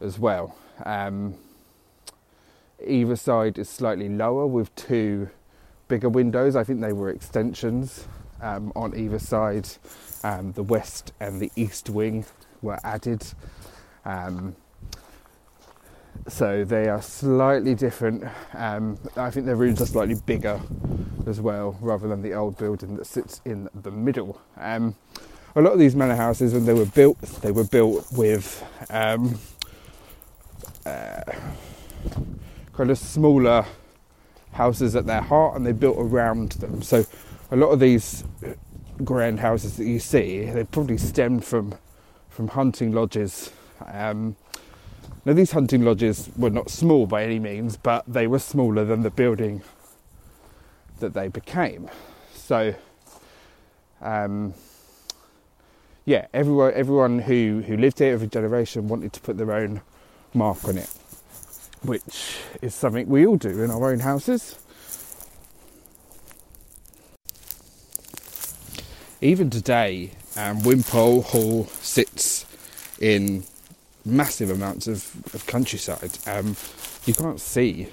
as 0.00 0.18
well. 0.18 0.54
Um, 0.84 1.34
either 2.84 3.16
side 3.16 3.58
is 3.58 3.68
slightly 3.68 4.08
lower 4.08 4.46
with 4.46 4.74
two 4.74 5.30
bigger 5.88 6.08
windows. 6.08 6.56
I 6.56 6.64
think 6.64 6.80
they 6.80 6.92
were 6.92 7.10
extensions 7.10 8.06
um, 8.40 8.72
on 8.74 8.96
either 8.96 9.18
side. 9.18 9.68
Um, 10.22 10.52
the 10.52 10.62
west 10.62 11.12
and 11.20 11.40
the 11.40 11.50
east 11.56 11.88
wing 11.88 12.24
were 12.62 12.78
added. 12.84 13.24
Um, 14.04 14.56
so 16.28 16.64
they 16.64 16.88
are 16.88 17.02
slightly 17.02 17.74
different. 17.74 18.24
Um, 18.52 18.98
I 19.16 19.30
think 19.30 19.46
their 19.46 19.56
rooms 19.56 19.80
are 19.80 19.86
slightly 19.86 20.16
bigger 20.26 20.60
as 21.26 21.40
well, 21.40 21.76
rather 21.80 22.08
than 22.08 22.22
the 22.22 22.34
old 22.34 22.56
building 22.56 22.96
that 22.96 23.06
sits 23.06 23.40
in 23.44 23.68
the 23.74 23.90
middle. 23.90 24.40
Um, 24.56 24.94
a 25.54 25.60
lot 25.62 25.72
of 25.72 25.78
these 25.78 25.96
manor 25.96 26.16
houses, 26.16 26.52
when 26.52 26.66
they 26.66 26.74
were 26.74 26.86
built, 26.86 27.20
they 27.42 27.50
were 27.50 27.64
built 27.64 28.06
with 28.12 28.64
um, 28.90 29.38
uh, 30.86 31.32
kind 32.72 32.90
of 32.90 32.98
smaller 32.98 33.66
houses 34.52 34.96
at 34.96 35.06
their 35.06 35.20
heart, 35.22 35.56
and 35.56 35.66
they 35.66 35.72
built 35.72 35.96
around 35.98 36.52
them. 36.52 36.82
So 36.82 37.04
a 37.50 37.56
lot 37.56 37.68
of 37.68 37.80
these 37.80 38.24
grand 39.04 39.40
houses 39.40 39.76
that 39.76 39.84
you 39.86 39.98
see, 39.98 40.44
they 40.44 40.64
probably 40.64 40.98
stemmed 40.98 41.44
from 41.44 41.74
from 42.36 42.48
hunting 42.48 42.92
lodges. 42.92 43.50
Um, 43.86 44.36
now, 45.24 45.32
these 45.32 45.52
hunting 45.52 45.82
lodges 45.82 46.30
were 46.36 46.50
not 46.50 46.70
small 46.70 47.06
by 47.06 47.24
any 47.24 47.38
means, 47.38 47.76
but 47.76 48.04
they 48.06 48.26
were 48.26 48.38
smaller 48.38 48.84
than 48.84 49.02
the 49.02 49.10
building 49.10 49.62
that 51.00 51.14
they 51.14 51.28
became. 51.28 51.88
So, 52.34 52.74
um, 54.02 54.54
yeah, 56.04 56.26
everyone, 56.32 56.74
everyone 56.74 57.18
who, 57.20 57.64
who 57.66 57.76
lived 57.76 57.98
here, 57.98 58.12
every 58.12 58.28
generation 58.28 58.86
wanted 58.86 59.12
to 59.14 59.20
put 59.20 59.38
their 59.38 59.52
own 59.52 59.80
mark 60.36 60.64
on 60.64 60.78
it, 60.78 60.90
which 61.82 62.38
is 62.62 62.74
something 62.74 63.08
we 63.08 63.26
all 63.26 63.36
do 63.36 63.62
in 63.62 63.70
our 63.70 63.90
own 63.90 64.00
houses. 64.00 64.58
Even 69.20 69.50
today, 69.50 70.12
um, 70.36 70.62
Wimpole 70.62 71.22
Hall 71.22 71.64
sits 71.64 72.44
in 73.00 73.44
massive 74.04 74.50
amounts 74.50 74.86
of, 74.86 75.10
of 75.34 75.46
countryside. 75.46 76.18
Um, 76.26 76.56
you 77.06 77.14
can't 77.14 77.40
see 77.40 77.88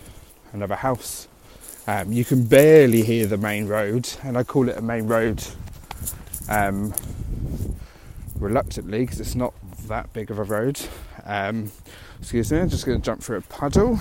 another 0.51 0.75
house. 0.75 1.27
Um, 1.87 2.11
you 2.11 2.23
can 2.23 2.45
barely 2.45 3.01
hear 3.03 3.25
the 3.25 3.37
main 3.37 3.67
road, 3.67 4.09
and 4.23 4.37
I 4.37 4.43
call 4.43 4.69
it 4.69 4.77
a 4.77 4.81
main 4.81 5.07
road 5.07 5.43
um, 6.49 6.93
reluctantly 8.37 8.99
because 8.99 9.19
it's 9.19 9.35
not 9.35 9.53
that 9.87 10.11
big 10.13 10.29
of 10.29 10.39
a 10.39 10.43
road. 10.43 10.79
Um, 11.25 11.71
excuse 12.23 12.53
me, 12.53 12.59
I'm 12.59 12.69
just 12.69 12.85
going 12.85 13.01
to 13.01 13.05
jump 13.05 13.21
through 13.21 13.39
a 13.39 13.41
puddle. 13.41 13.99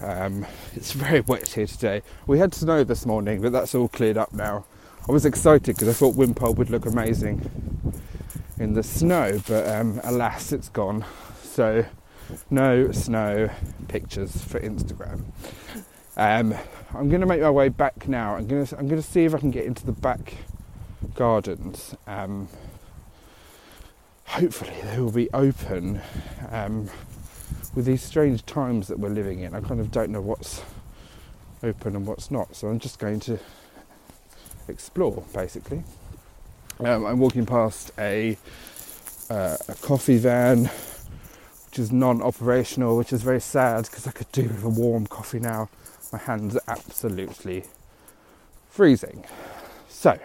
Um, 0.00 0.46
it's 0.74 0.92
very 0.92 1.20
wet 1.20 1.46
here 1.46 1.66
today. 1.66 2.00
We 2.26 2.38
had 2.38 2.54
snow 2.54 2.82
this 2.82 3.04
morning, 3.04 3.42
but 3.42 3.52
that's 3.52 3.74
all 3.74 3.88
cleared 3.88 4.16
up 4.16 4.32
now. 4.32 4.64
I 5.06 5.12
was 5.12 5.26
excited 5.26 5.76
because 5.76 5.86
I 5.86 5.92
thought 5.92 6.14
Wimpole 6.16 6.54
would 6.54 6.70
look 6.70 6.86
amazing 6.86 7.50
in 8.58 8.72
the 8.72 8.82
snow, 8.82 9.38
but 9.46 9.68
um, 9.68 10.00
alas, 10.02 10.50
it's 10.50 10.70
gone. 10.70 11.04
So, 11.42 11.84
no 12.48 12.90
snow 12.90 13.50
pictures 13.88 14.42
for 14.42 14.58
Instagram. 14.60 15.24
Um, 16.16 16.54
I'm 16.94 17.10
going 17.10 17.20
to 17.20 17.26
make 17.26 17.42
my 17.42 17.50
way 17.50 17.68
back 17.68 18.08
now. 18.08 18.34
I'm 18.34 18.46
going 18.46 18.64
to 18.64 18.78
I'm 18.78 18.88
going 18.88 19.00
to 19.00 19.06
see 19.06 19.26
if 19.26 19.34
I 19.34 19.38
can 19.38 19.50
get 19.50 19.66
into 19.66 19.84
the 19.84 19.92
back 19.92 20.36
gardens. 21.14 21.94
Um, 22.06 22.48
hopefully, 24.34 24.74
they 24.82 24.98
will 24.98 25.12
be 25.12 25.30
open. 25.32 26.00
Um, 26.50 26.90
with 27.76 27.86
these 27.86 28.02
strange 28.02 28.44
times 28.46 28.88
that 28.88 28.98
we're 28.98 29.08
living 29.08 29.40
in, 29.40 29.54
I 29.54 29.60
kind 29.60 29.80
of 29.80 29.92
don't 29.92 30.10
know 30.10 30.20
what's 30.20 30.62
open 31.62 31.94
and 31.94 32.04
what's 32.04 32.32
not. 32.32 32.56
So 32.56 32.68
I'm 32.68 32.80
just 32.80 32.98
going 32.98 33.20
to 33.20 33.38
explore, 34.66 35.22
basically. 35.32 35.84
Um, 36.80 37.06
I'm 37.06 37.18
walking 37.20 37.46
past 37.46 37.92
a, 37.96 38.36
uh, 39.30 39.56
a 39.68 39.74
coffee 39.74 40.18
van, 40.18 40.64
which 41.66 41.78
is 41.78 41.92
non-operational, 41.92 42.96
which 42.96 43.12
is 43.12 43.22
very 43.22 43.40
sad 43.40 43.84
because 43.84 44.08
I 44.08 44.10
could 44.10 44.30
do 44.32 44.42
with 44.42 44.64
a 44.64 44.68
warm 44.68 45.06
coffee 45.06 45.40
now. 45.40 45.68
My 46.12 46.18
hands 46.18 46.56
are 46.56 46.62
absolutely 46.66 47.64
freezing. 48.68 49.24
So, 49.88 50.18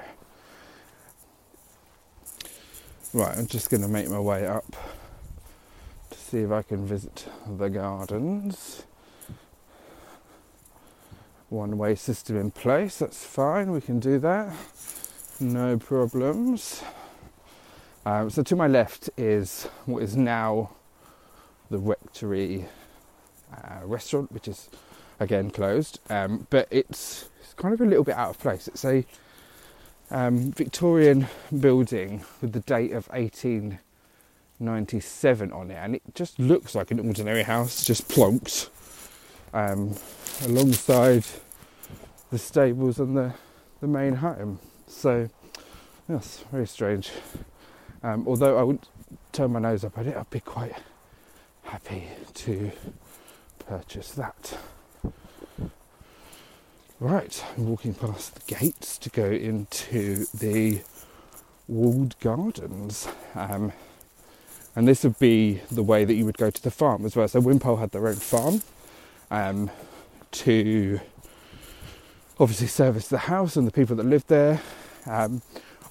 right, 3.13 3.37
I'm 3.37 3.47
just 3.47 3.69
going 3.69 3.81
to 3.81 3.87
make 3.87 4.09
my 4.09 4.19
way 4.19 4.45
up 4.45 4.75
to 6.11 6.17
see 6.17 6.39
if 6.39 6.51
I 6.51 6.61
can 6.61 6.85
visit 6.85 7.25
the 7.47 7.69
gardens. 7.69 8.83
One 11.49 11.77
way 11.77 11.95
system 11.95 12.37
in 12.37 12.51
place, 12.51 12.97
that's 12.97 13.25
fine, 13.25 13.71
we 13.71 13.81
can 13.81 13.99
do 13.99 14.19
that 14.19 14.53
no 15.39 15.77
problems. 15.77 16.83
Um, 18.05 18.29
so 18.29 18.43
to 18.43 18.55
my 18.55 18.67
left 18.67 19.09
is 19.17 19.65
what 19.85 20.03
is 20.03 20.15
now 20.15 20.71
the 21.69 21.77
Rectory 21.77 22.65
uh, 23.53 23.85
restaurant, 23.85 24.31
which 24.31 24.47
is 24.47 24.69
again 25.19 25.51
closed, 25.51 25.99
um, 26.09 26.47
but 26.49 26.67
it's, 26.71 27.29
it's, 27.41 27.53
kind 27.53 27.73
of 27.73 27.81
a 27.81 27.85
little 27.85 28.03
bit 28.03 28.15
out 28.15 28.29
of 28.29 28.39
place. 28.39 28.67
It's 28.67 28.85
a 28.85 29.05
um, 30.11 30.51
Victorian 30.51 31.27
building 31.59 32.23
with 32.41 32.53
the 32.53 32.59
date 32.61 32.91
of 32.91 33.07
1897 33.09 35.51
on 35.51 35.71
it, 35.71 35.75
and 35.75 35.95
it 35.95 36.03
just 36.13 36.37
looks 36.39 36.75
like 36.75 36.91
an 36.91 36.99
ordinary 36.99 37.43
house, 37.43 37.83
just 37.83 38.07
plonked 38.07 38.69
um, 39.53 39.95
alongside 40.45 41.25
the 42.31 42.37
stables 42.37 42.99
and 42.99 43.17
the, 43.17 43.33
the 43.81 43.87
main 43.87 44.15
home. 44.15 44.59
So, 44.87 45.29
yes, 46.07 46.45
very 46.51 46.67
strange. 46.67 47.11
Um, 48.01 48.25
although 48.27 48.57
I 48.57 48.63
wouldn't 48.63 48.87
turn 49.31 49.51
my 49.51 49.59
nose 49.59 49.83
up 49.83 49.97
at 49.97 50.07
it, 50.07 50.15
I'd 50.15 50.29
be 50.29 50.39
quite 50.39 50.73
happy 51.63 52.07
to 52.33 52.71
purchase 53.59 54.11
that. 54.11 54.57
Right, 57.01 57.41
I'm 57.55 57.69
walking 57.69 57.93
past 57.93 58.35
the 58.35 58.55
gates 58.55 58.97
to 58.97 59.09
go 59.09 59.23
into 59.23 60.25
the 60.33 60.81
walled 61.65 62.19
gardens. 62.19 63.07
Um, 63.35 63.71
and 64.75 64.85
this 64.85 65.05
would 65.05 65.17
be 65.17 65.61
the 65.71 65.81
way 65.81 66.03
that 66.03 66.15
you 66.15 66.25
would 66.25 66.37
go 66.37 66.49
to 66.49 66.61
the 66.61 66.69
farm 66.69 67.05
as 67.05 67.15
well. 67.15 67.25
So 67.29 67.39
Wimpole 67.39 67.77
had 67.77 67.91
their 67.91 68.05
own 68.05 68.15
farm 68.15 68.63
um, 69.31 69.71
to 70.31 70.99
obviously 72.37 72.67
service 72.67 73.07
the 73.07 73.17
house 73.17 73.55
and 73.55 73.65
the 73.65 73.71
people 73.71 73.95
that 73.95 74.05
lived 74.05 74.27
there. 74.27 74.59
Um, 75.05 75.41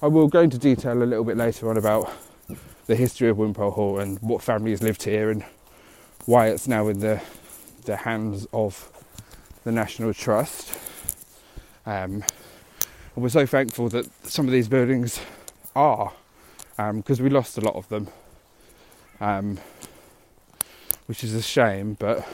I 0.03 0.07
will 0.07 0.27
go 0.27 0.41
into 0.41 0.59
detail 0.59 1.01
a 1.01 1.05
little 1.05 1.25
bit 1.25 1.37
later 1.37 1.71
on 1.71 1.77
about 1.77 2.07
the 2.85 2.95
history 2.95 3.29
of 3.29 3.37
Wimpole 3.37 3.71
Hall 3.71 3.97
and 3.97 4.19
what 4.19 4.43
families 4.43 4.83
lived 4.83 5.01
here 5.01 5.31
and 5.31 5.43
why 6.27 6.49
it's 6.49 6.67
now 6.67 6.87
in 6.87 6.99
the 6.99 7.19
the 7.85 7.95
hands 7.95 8.45
of 8.53 8.91
the 9.63 9.71
National 9.71 10.13
Trust. 10.13 10.88
Um, 11.85 12.23
and 13.15 13.23
we're 13.23 13.29
so 13.29 13.45
thankful 13.45 13.89
that 13.89 14.07
some 14.25 14.45
of 14.45 14.51
these 14.51 14.67
buildings 14.67 15.19
are, 15.75 16.13
because 16.77 17.19
um, 17.19 17.23
we 17.23 17.29
lost 17.29 17.57
a 17.57 17.61
lot 17.61 17.75
of 17.75 17.89
them, 17.89 18.07
um, 19.19 19.57
which 21.07 21.23
is 21.23 21.33
a 21.33 21.41
shame. 21.41 21.95
But 21.99 22.27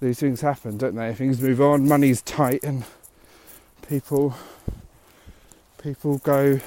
these 0.00 0.20
things 0.20 0.40
happen, 0.40 0.78
don't 0.78 0.94
they? 0.94 1.14
Things 1.14 1.40
move 1.40 1.60
on, 1.60 1.88
money's 1.88 2.22
tight, 2.22 2.62
and 2.62 2.84
people 3.88 4.34
people 5.82 6.18
go 6.18 6.60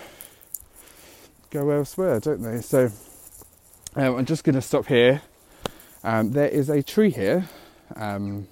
go 1.49 1.69
elsewhere, 1.69 2.19
don't 2.19 2.41
they? 2.41 2.61
So 2.61 2.91
um, 3.95 4.15
I'm 4.15 4.25
just 4.25 4.43
going 4.43 4.55
to 4.55 4.61
stop 4.61 4.87
here. 4.87 5.21
Um, 6.03 6.31
there 6.31 6.47
is 6.47 6.69
a 6.69 6.81
tree 6.81 7.11
here. 7.11 7.47
Um, 7.95 8.47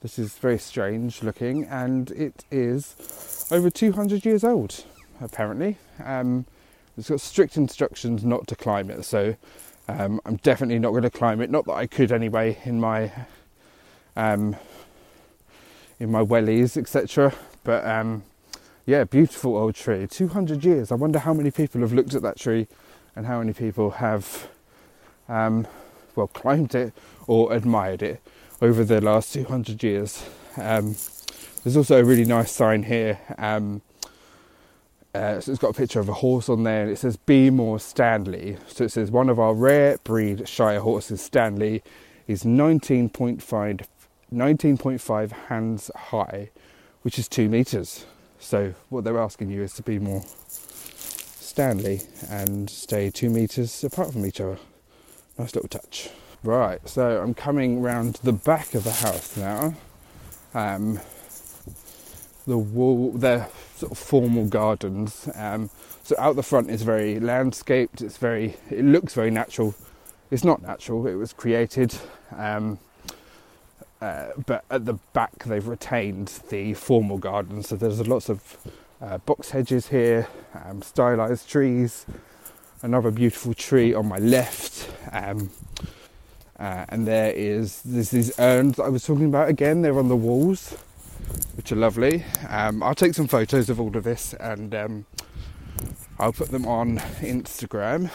this 0.00 0.18
is 0.18 0.34
very 0.34 0.58
strange 0.58 1.22
looking, 1.22 1.64
and 1.64 2.12
it 2.12 2.44
is 2.52 3.48
over 3.50 3.68
200 3.68 4.24
years 4.24 4.44
old, 4.44 4.84
apparently. 5.20 5.76
Um, 6.04 6.46
it's 6.96 7.08
got 7.08 7.20
strict 7.20 7.56
instructions 7.56 8.24
not 8.24 8.46
to 8.48 8.56
climb 8.56 8.90
it, 8.90 9.04
so 9.04 9.34
um, 9.88 10.20
I'm 10.24 10.36
definitely 10.36 10.78
not 10.78 10.90
going 10.90 11.02
to 11.02 11.10
climb 11.10 11.40
it. 11.40 11.50
Not 11.50 11.64
that 11.66 11.72
I 11.72 11.86
could 11.86 12.12
anyway 12.12 12.58
in 12.64 12.78
my 12.80 13.10
um, 14.16 14.56
in 15.98 16.12
my 16.12 16.22
wellies, 16.22 16.76
etc. 16.76 17.34
But 17.64 17.84
um, 17.84 18.22
yeah, 18.86 19.02
beautiful 19.02 19.56
old 19.56 19.74
tree. 19.74 20.06
200 20.06 20.64
years. 20.64 20.92
I 20.92 20.94
wonder 20.94 21.18
how 21.18 21.34
many 21.34 21.50
people 21.50 21.80
have 21.80 21.92
looked 21.92 22.14
at 22.14 22.22
that 22.22 22.38
tree 22.38 22.68
and 23.16 23.26
how 23.26 23.40
many 23.40 23.52
people 23.52 23.90
have, 23.90 24.48
um, 25.28 25.66
well, 26.14 26.28
climbed 26.28 26.74
it 26.76 26.92
or 27.26 27.52
admired 27.52 28.02
it 28.02 28.22
over 28.60 28.84
the 28.84 29.00
last 29.00 29.32
200 29.32 29.82
years. 29.82 30.24
Um, 30.56 30.96
there's 31.62 31.76
also 31.76 32.00
a 32.00 32.04
really 32.04 32.24
nice 32.24 32.50
sign 32.50 32.82
here. 32.82 33.20
Um, 33.36 33.82
uh, 35.14 35.40
so 35.40 35.50
it's 35.50 35.60
got 35.60 35.70
a 35.70 35.74
picture 35.74 36.00
of 36.00 36.08
a 36.08 36.14
horse 36.14 36.48
on 36.48 36.62
there 36.64 36.82
and 36.82 36.90
it 36.90 36.96
says 36.96 37.16
Be 37.16 37.50
More 37.50 37.80
Stanley. 37.80 38.56
So 38.66 38.84
it 38.84 38.90
says 38.90 39.10
one 39.10 39.28
of 39.28 39.38
our 39.38 39.54
rare 39.54 39.98
breed 40.04 40.48
Shire 40.48 40.80
horses, 40.80 41.20
Stanley, 41.20 41.82
is 42.26 42.44
19.5 42.44 43.86
19.5 44.32 45.30
hands 45.48 45.90
high, 45.96 46.50
which 47.00 47.18
is 47.18 47.28
two 47.28 47.48
meters. 47.48 48.04
So 48.38 48.74
what 48.90 49.04
they're 49.04 49.18
asking 49.18 49.50
you 49.50 49.62
is 49.62 49.72
to 49.74 49.82
be 49.82 49.98
more 49.98 50.22
Stanley 50.46 52.02
and 52.28 52.68
stay 52.68 53.10
two 53.10 53.30
meters 53.30 53.82
apart 53.82 54.12
from 54.12 54.26
each 54.26 54.40
other. 54.40 54.58
Nice 55.38 55.54
little 55.54 55.68
touch. 55.68 56.10
Right, 56.44 56.88
so 56.88 57.20
I'm 57.20 57.34
coming 57.34 57.82
round 57.82 58.20
the 58.22 58.32
back 58.32 58.74
of 58.74 58.84
the 58.84 58.92
house 58.92 59.36
now. 59.36 59.74
Um, 60.54 61.00
the 62.46 62.56
wall, 62.56 63.10
the 63.10 63.48
sort 63.74 63.90
of 63.92 63.98
formal 63.98 64.46
gardens. 64.46 65.28
Um, 65.34 65.68
so 66.04 66.14
out 66.16 66.36
the 66.36 66.44
front 66.44 66.70
is 66.70 66.82
very 66.82 67.18
landscaped. 67.18 68.00
It's 68.00 68.18
very, 68.18 68.56
it 68.70 68.84
looks 68.84 69.14
very 69.14 69.32
natural. 69.32 69.74
It's 70.30 70.44
not 70.44 70.62
natural. 70.62 71.08
It 71.08 71.14
was 71.14 71.32
created. 71.32 71.96
Um, 72.36 72.78
uh, 74.00 74.28
but 74.46 74.64
at 74.70 74.84
the 74.84 74.94
back 75.12 75.42
they've 75.44 75.66
retained 75.66 76.38
the 76.50 76.72
formal 76.74 77.18
garden, 77.18 77.64
so 77.64 77.74
there's 77.74 78.06
lots 78.06 78.28
of 78.28 78.56
uh, 79.02 79.18
box 79.18 79.50
hedges 79.50 79.88
here, 79.88 80.28
um, 80.54 80.82
stylized 80.82 81.48
trees, 81.48 82.06
another 82.80 83.10
beautiful 83.10 83.54
tree 83.54 83.92
on 83.92 84.06
my 84.06 84.18
left. 84.18 84.88
Uh, 86.58 86.84
and 86.88 87.06
there 87.06 87.30
is 87.32 87.82
there's 87.82 88.10
these 88.10 88.38
urns 88.40 88.80
I 88.80 88.88
was 88.88 89.04
talking 89.04 89.26
about 89.26 89.48
again. 89.48 89.82
They're 89.82 89.98
on 89.98 90.08
the 90.08 90.16
walls, 90.16 90.76
which 91.56 91.70
are 91.70 91.76
lovely. 91.76 92.24
Um, 92.48 92.82
I'll 92.82 92.96
take 92.96 93.14
some 93.14 93.28
photos 93.28 93.70
of 93.70 93.80
all 93.80 93.96
of 93.96 94.02
this 94.02 94.34
and 94.34 94.74
um, 94.74 95.06
I'll 96.18 96.32
put 96.32 96.50
them 96.50 96.66
on 96.66 96.98
Instagram. 97.20 98.10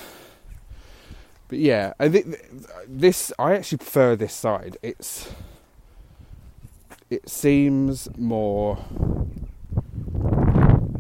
But 1.48 1.60
yeah, 1.60 1.94
I 2.00 2.10
think 2.10 2.36
this 2.88 3.32
I 3.40 3.54
actually 3.54 3.78
prefer 3.78 4.16
this 4.18 4.34
side. 4.34 4.78
It's 4.82 5.32
it 7.10 7.30
seems 7.30 8.10
more 8.18 8.78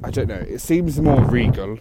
I 0.01 0.11
don't 0.11 0.27
know, 0.27 0.35
it 0.35 0.59
seems 0.59 0.99
more 0.99 1.23
regal. 1.25 1.79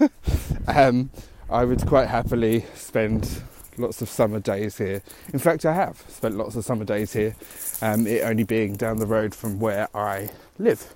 um, 0.68 1.10
I 1.50 1.64
would 1.64 1.86
quite 1.86 2.08
happily 2.08 2.64
spend 2.74 3.42
lots 3.78 4.02
of 4.02 4.08
summer 4.08 4.40
days 4.40 4.78
here. 4.78 5.02
In 5.32 5.38
fact, 5.38 5.64
I 5.64 5.74
have 5.74 6.02
spent 6.08 6.36
lots 6.36 6.56
of 6.56 6.64
summer 6.64 6.84
days 6.84 7.12
here, 7.12 7.36
um, 7.82 8.06
it 8.06 8.22
only 8.22 8.44
being 8.44 8.74
down 8.74 8.98
the 8.98 9.06
road 9.06 9.34
from 9.34 9.58
where 9.58 9.88
I 9.96 10.30
live. 10.58 10.94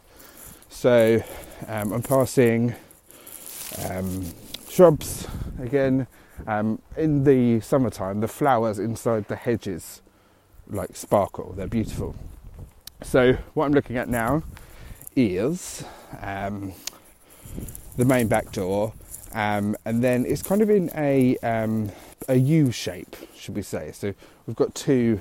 So 0.69 1.23
um, 1.69 1.93
I'm 1.93 2.03
passing 2.03 2.75
um, 3.91 4.25
shrubs 4.69 5.27
again. 5.61 6.07
Um, 6.47 6.81
in 6.97 7.25
the 7.25 7.61
summertime, 7.61 8.21
the 8.21 8.29
flowers 8.29 8.79
inside 8.79 9.29
the 9.29 9.37
hedges 9.37 10.03
like 10.69 10.97
sparkle, 10.97 11.53
they're 11.57 11.67
beautiful. 11.67 12.15
So, 13.03 13.35
what 13.55 13.67
I'm 13.67 13.73
looking 13.73 13.97
at 13.97 14.09
now 14.09 14.43
is 15.15 15.85
um, 16.21 16.73
the 17.97 18.05
main 18.05 18.29
back 18.29 18.53
door, 18.53 18.93
um, 19.33 19.77
and 19.85 20.03
then 20.03 20.25
it's 20.25 20.43
kind 20.43 20.62
of 20.62 20.71
in 20.71 20.91
a 20.95 21.37
a 22.29 22.37
U 22.37 22.71
shape, 22.71 23.17
should 23.37 23.55
we 23.55 23.62
say? 23.62 23.93
So 23.93 24.14
we've 24.47 24.57
got 24.57 24.75
two 24.75 25.21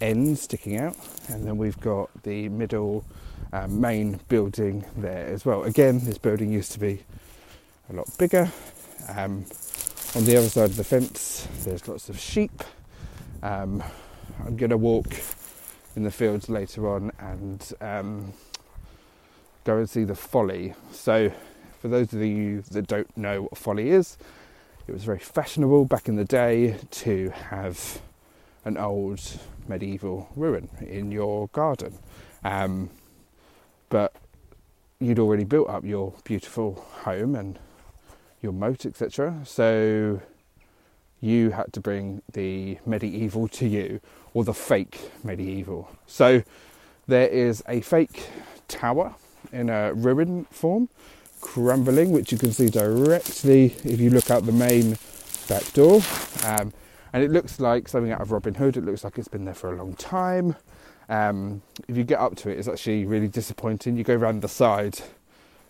ends 0.00 0.42
sticking 0.42 0.76
out, 0.76 0.96
and 1.28 1.46
then 1.46 1.56
we've 1.56 1.80
got 1.80 2.10
the 2.22 2.48
middle 2.48 3.04
um, 3.52 3.80
main 3.80 4.20
building 4.28 4.84
there 4.96 5.26
as 5.26 5.44
well. 5.44 5.64
Again, 5.64 6.00
this 6.04 6.18
building 6.18 6.52
used 6.52 6.72
to 6.72 6.78
be 6.78 7.02
a 7.90 7.92
lot 7.94 8.06
bigger. 8.18 8.50
Um, 9.08 9.44
on 10.14 10.24
the 10.24 10.36
other 10.36 10.48
side 10.48 10.70
of 10.70 10.76
the 10.76 10.84
fence, 10.84 11.46
there's 11.64 11.86
lots 11.86 12.08
of 12.08 12.18
sheep. 12.18 12.62
Um, 13.42 13.82
I'm 14.44 14.56
going 14.56 14.70
to 14.70 14.76
walk 14.76 15.06
in 15.96 16.02
the 16.02 16.10
fields 16.10 16.48
later 16.48 16.88
on 16.88 17.12
and 17.18 17.72
um, 17.80 18.32
go 19.64 19.78
and 19.78 19.88
see 19.88 20.04
the 20.04 20.14
folly. 20.14 20.74
So, 20.92 21.32
for 21.80 21.88
those 21.88 22.12
of 22.12 22.20
you 22.22 22.62
that 22.70 22.86
don't 22.86 23.16
know 23.16 23.42
what 23.42 23.56
folly 23.56 23.90
is, 23.90 24.18
it 24.88 24.92
was 24.92 25.04
very 25.04 25.18
fashionable 25.18 25.84
back 25.84 26.08
in 26.08 26.16
the 26.16 26.24
day 26.24 26.76
to 26.90 27.28
have 27.50 28.00
an 28.64 28.78
old 28.78 29.20
medieval 29.68 30.30
ruin 30.34 30.70
in 30.80 31.12
your 31.12 31.48
garden. 31.48 31.98
Um, 32.42 32.88
but 33.90 34.14
you'd 34.98 35.18
already 35.18 35.44
built 35.44 35.68
up 35.68 35.84
your 35.84 36.14
beautiful 36.24 36.86
home 37.02 37.34
and 37.34 37.58
your 38.40 38.52
moat, 38.52 38.86
etc. 38.86 39.40
So 39.44 40.22
you 41.20 41.50
had 41.50 41.72
to 41.74 41.80
bring 41.80 42.22
the 42.32 42.78
medieval 42.86 43.46
to 43.48 43.66
you 43.66 44.00
or 44.32 44.42
the 44.42 44.54
fake 44.54 44.98
medieval. 45.22 45.90
So 46.06 46.42
there 47.06 47.28
is 47.28 47.62
a 47.68 47.82
fake 47.82 48.26
tower 48.68 49.14
in 49.52 49.68
a 49.68 49.92
ruin 49.92 50.46
form 50.46 50.88
crumbling, 51.40 52.10
which 52.10 52.32
you 52.32 52.38
can 52.38 52.52
see 52.52 52.68
directly 52.68 53.66
if 53.84 54.00
you 54.00 54.10
look 54.10 54.30
out 54.30 54.46
the 54.46 54.52
main 54.52 54.98
back 55.48 55.72
door. 55.72 56.00
Um, 56.44 56.72
and 57.12 57.22
it 57.22 57.30
looks 57.30 57.58
like 57.58 57.88
something 57.88 58.12
out 58.12 58.20
of 58.20 58.32
Robin 58.32 58.54
Hood. 58.54 58.76
It 58.76 58.84
looks 58.84 59.04
like 59.04 59.18
it's 59.18 59.28
been 59.28 59.44
there 59.44 59.54
for 59.54 59.72
a 59.72 59.76
long 59.76 59.94
time. 59.94 60.56
Um, 61.08 61.62
if 61.88 61.96
you 61.96 62.04
get 62.04 62.18
up 62.18 62.36
to 62.36 62.50
it, 62.50 62.58
it's 62.58 62.68
actually 62.68 63.06
really 63.06 63.28
disappointing. 63.28 63.96
You 63.96 64.04
go 64.04 64.14
around 64.14 64.42
the 64.42 64.48
side 64.48 65.00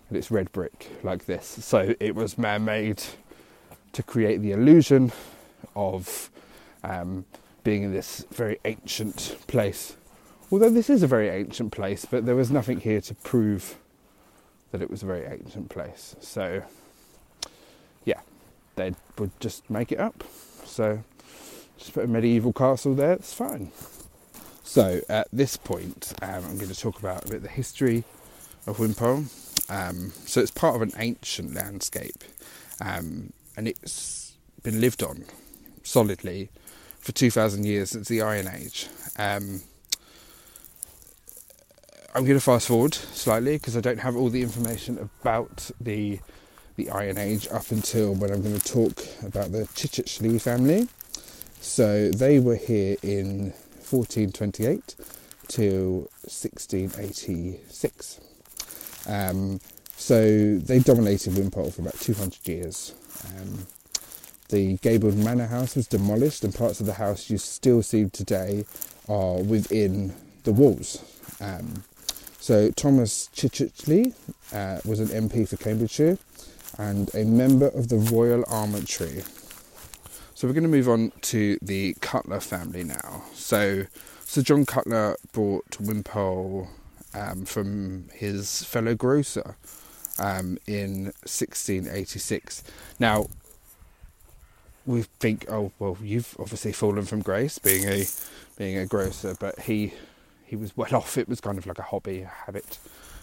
and 0.09 0.17
it's 0.17 0.31
red 0.31 0.51
brick 0.53 0.91
like 1.03 1.27
this. 1.27 1.47
So 1.47 1.95
it 2.01 2.15
was 2.15 2.39
man 2.39 2.65
made 2.65 3.03
to 3.93 4.03
create 4.03 4.43
the 4.43 4.53
illusion 4.53 5.13
of 5.77 6.31
um, 6.83 7.25
being 7.63 7.85
in 7.85 7.93
this 7.93 8.27
very 8.31 8.59
ancient 8.65 9.37
place. 9.47 9.97
Although 10.51 10.71
this 10.71 10.89
is 10.89 11.03
a 11.03 11.07
very 11.07 11.29
ancient 11.29 11.73
place, 11.73 12.05
but 12.05 12.27
there 12.27 12.37
was 12.37 12.51
nothing 12.51 12.81
here 12.81 13.01
to 13.03 13.15
prove 13.15 13.77
that 14.71 14.83
it 14.83 14.91
was 14.91 15.03
a 15.03 15.07
very 15.07 15.27
ancient 15.27 15.71
place. 15.71 16.17
So, 16.21 16.63
yeah, 18.05 18.21
they 18.77 18.95
would 19.19 19.39
just 19.41 19.69
make 19.71 19.93
it 19.93 19.99
up. 19.99 20.25
So, 20.65 21.03
just 21.79 21.93
put 21.93 22.05
a 22.05 22.09
medieval 22.09 22.53
castle 22.53 22.95
there, 22.95 23.13
it's 23.13 23.33
fine. 23.33 23.71
So, 24.63 25.01
at 25.09 25.29
this 25.33 25.57
point, 25.57 26.13
um, 26.23 26.45
I'm 26.45 26.57
going 26.57 26.69
to 26.69 26.79
talk 26.79 26.99
about 26.99 27.25
a 27.25 27.29
bit 27.29 27.43
the 27.43 27.49
history 27.49 28.05
of 28.67 28.79
Wimpole. 28.79 29.25
Um, 29.71 30.11
so, 30.27 30.41
it's 30.41 30.51
part 30.51 30.77
of 30.77 30.83
an 30.83 30.93
ancient 30.99 31.55
landscape 31.55 32.23
um, 32.81 33.33
and 33.57 33.69
it's 33.69 34.37
been 34.63 34.81
lived 34.81 35.03
on 35.03 35.25
solidly 35.83 36.51
for 37.01 37.13
2,000 37.13 37.65
years 37.65 37.91
since 37.91 38.09
the 38.09 38.23
Iron 38.23 38.49
Age. 38.49 38.89
Um, 39.17 39.63
I'm 42.15 42.25
going 42.25 42.39
to 42.39 42.45
fast 42.45 42.69
forward 42.69 42.95
slightly 42.95 43.59
because 43.59 43.77
I 43.77 43.81
don't 43.81 44.01
have 44.01 44.17
all 44.17 44.31
the 44.31 44.43
information 44.43 44.99
about 44.99 45.71
the 45.81 46.21
the 46.77 46.91
Iron 46.91 47.19
Age 47.19 47.49
up 47.51 47.71
until 47.71 48.15
when 48.15 48.31
I'm 48.31 48.41
going 48.41 48.59
to 48.59 48.73
talk 48.73 49.05
about 49.25 49.51
the 49.51 49.65
Chichichley 49.75 50.41
family. 50.41 50.89
So 51.61 52.09
they 52.11 52.39
were 52.39 52.55
here 52.57 52.97
in 53.03 53.53
1428 53.91 54.95
till 55.49 56.09
1686. 56.23 58.21
Um, 59.09 59.61
so 59.97 60.57
they 60.59 60.79
dominated 60.79 61.35
Wimpole 61.35 61.73
for 61.73 61.83
about 61.83 61.99
200 61.99 62.47
years. 62.47 62.95
Um, 63.37 63.67
the 64.51 64.77
gabled 64.79 65.17
manor 65.17 65.47
house 65.47 65.75
was 65.75 65.89
demolished, 65.89 66.45
and 66.45 66.55
parts 66.55 66.79
of 66.81 66.87
the 66.87 66.95
house 66.95 67.29
you 67.29 67.39
still 67.39 67.83
see 67.83 68.09
today 68.09 68.65
are 69.09 69.43
within 69.43 70.15
the 70.45 70.53
walls. 70.53 71.03
Um, 71.41 71.83
so 72.41 72.71
Thomas 72.71 73.29
Chichichley 73.35 74.15
uh, 74.53 74.81
was 74.85 75.01
an 75.01 75.09
MP 75.09 75.49
for 75.49 75.57
Cambridgeshire 75.57 76.19
and 76.79 77.13
a 77.15 77.25
member 77.25 77.69
of 77.69 77.89
the 77.89 77.97
Royal 77.97 78.45
Armoury. 78.49 79.23
So 80.35 80.47
we're 80.47 80.55
going 80.55 80.63
to 80.63 80.69
move 80.69 80.89
on 80.89 81.13
to 81.23 81.59
the 81.61 81.97
Cutler 82.01 82.41
family 82.41 82.85
now. 82.85 83.25
So 83.35 83.87
Sir 84.25 84.43
John 84.43 84.67
Cutler 84.67 85.17
bought 85.33 85.81
Wimpole 85.81 86.69
um, 87.13 87.45
from 87.45 88.09
his 88.13 88.63
fellow 88.63 88.95
grocer 88.95 89.57
um, 90.19 90.59
in 90.67 91.07
1686. 91.25 92.63
Now, 93.01 93.27
we 94.87 95.03
think, 95.03 95.51
oh 95.51 95.73
well, 95.79 95.99
you've 96.03 96.37
obviously 96.39 96.73
fallen 96.73 97.05
from 97.05 97.21
grace, 97.21 97.59
being 97.59 97.85
a 97.89 98.05
being 98.57 98.79
a 98.79 98.87
grocer, 98.87 99.37
but 99.39 99.59
he 99.61 99.93
he 100.49 100.57
was 100.57 100.77
well 100.77 100.93
off. 100.95 101.17
It 101.17 101.29
was 101.29 101.41
kind 101.41 101.59
of 101.59 101.67
like 101.67 101.79
a 101.79 101.83
hobby, 101.83 102.23
a 102.23 102.27
habit 102.27 102.79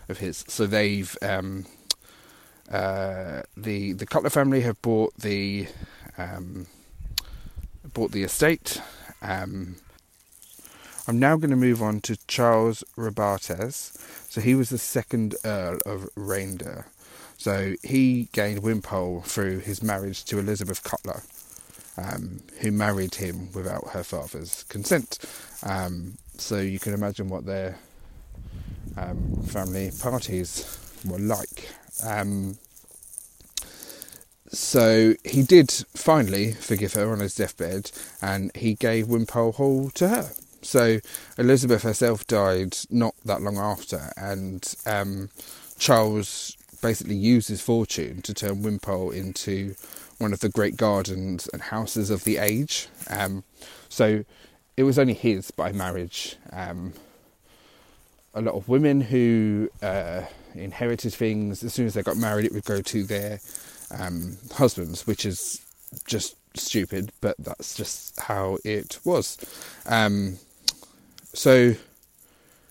of 0.07 0.19
his. 0.19 0.45
So 0.47 0.65
they've 0.65 1.17
um, 1.21 1.65
uh, 2.71 3.43
the 3.57 3.93
the 3.93 4.05
Cutler 4.05 4.29
family 4.29 4.61
have 4.61 4.81
bought 4.81 5.13
the 5.17 5.67
um, 6.17 6.67
bought 7.93 8.11
the 8.11 8.23
estate. 8.23 8.81
Um, 9.21 9.77
I'm 11.07 11.19
now 11.19 11.35
going 11.35 11.51
to 11.51 11.55
move 11.55 11.83
on 11.83 12.01
to 12.01 12.17
Charles 12.27 12.83
Robartes. 12.95 13.93
So 14.29 14.41
he 14.41 14.55
was 14.55 14.69
the 14.69 14.79
second 14.79 15.35
Earl 15.45 15.77
of 15.85 16.09
Radnor. 16.15 16.87
So 17.37 17.75
he 17.83 18.27
gained 18.31 18.63
Wimpole 18.63 19.21
through 19.21 19.59
his 19.59 19.83
marriage 19.83 20.25
to 20.25 20.39
Elizabeth 20.39 20.83
Cutler 20.83 21.21
um, 21.97 22.41
who 22.61 22.71
married 22.71 23.15
him 23.15 23.51
without 23.53 23.89
her 23.89 24.03
father's 24.03 24.63
consent. 24.63 25.19
Um, 25.63 26.17
so 26.37 26.57
you 26.57 26.79
can 26.79 26.93
imagine 26.93 27.27
what 27.27 27.45
their 27.45 27.77
um, 28.97 29.43
family 29.43 29.91
parties 29.99 30.79
were 31.05 31.19
like. 31.19 31.69
Um, 32.03 32.57
so 34.47 35.15
he 35.23 35.43
did 35.43 35.71
finally 35.95 36.53
forgive 36.53 36.93
her 36.93 37.11
on 37.11 37.19
his 37.19 37.35
deathbed, 37.35 37.91
and 38.21 38.51
he 38.55 38.75
gave 38.75 39.07
Wimpole 39.07 39.53
Hall 39.53 39.89
to 39.91 40.07
her. 40.07 40.31
So 40.61 40.99
Elizabeth 41.37 41.83
herself 41.83 42.25
died 42.25 42.77
not 42.89 43.15
that 43.25 43.41
long 43.41 43.57
after, 43.57 44.11
and 44.17 44.73
um, 44.85 45.29
Charles 45.77 46.55
basically 46.81 47.15
used 47.15 47.49
his 47.49 47.61
fortune 47.61 48.21
to 48.21 48.33
turn 48.33 48.61
Wimpole 48.61 49.11
into 49.11 49.75
one 50.17 50.33
of 50.33 50.39
the 50.39 50.49
great 50.49 50.77
gardens 50.77 51.49
and 51.51 51.61
houses 51.61 52.09
of 52.09 52.23
the 52.23 52.37
age. 52.37 52.87
Um, 53.09 53.43
so 53.89 54.23
it 54.77 54.83
was 54.83 54.99
only 54.99 55.13
his 55.13 55.51
by 55.51 55.71
marriage. 55.71 56.35
Um, 56.51 56.93
a 58.33 58.41
lot 58.41 58.55
of 58.55 58.67
women 58.67 59.01
who 59.01 59.69
uh, 59.81 60.23
inherited 60.53 61.13
things, 61.13 61.63
as 61.63 61.73
soon 61.73 61.85
as 61.85 61.93
they 61.93 62.03
got 62.03 62.17
married, 62.17 62.45
it 62.45 62.53
would 62.53 62.65
go 62.65 62.81
to 62.81 63.03
their 63.03 63.39
um, 63.97 64.37
husbands, 64.53 65.07
which 65.07 65.25
is 65.25 65.61
just 66.05 66.35
stupid, 66.57 67.11
but 67.21 67.35
that's 67.39 67.75
just 67.75 68.19
how 68.19 68.57
it 68.63 68.99
was. 69.05 69.37
Um, 69.85 70.37
so 71.33 71.75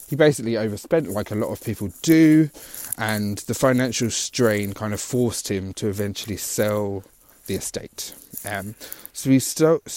he 0.08 0.16
basically 0.16 0.56
overspent, 0.56 1.08
like 1.08 1.30
a 1.30 1.34
lot 1.34 1.50
of 1.50 1.62
people 1.62 1.90
do, 2.02 2.50
and 2.98 3.38
the 3.38 3.54
financial 3.54 4.10
strain 4.10 4.74
kind 4.74 4.92
of 4.92 5.00
forced 5.00 5.50
him 5.50 5.72
to 5.74 5.88
eventually 5.88 6.36
sell 6.36 7.04
the 7.46 7.54
estate. 7.54 8.14
Um, 8.44 8.74
so 9.14 9.30
he, 9.30 9.38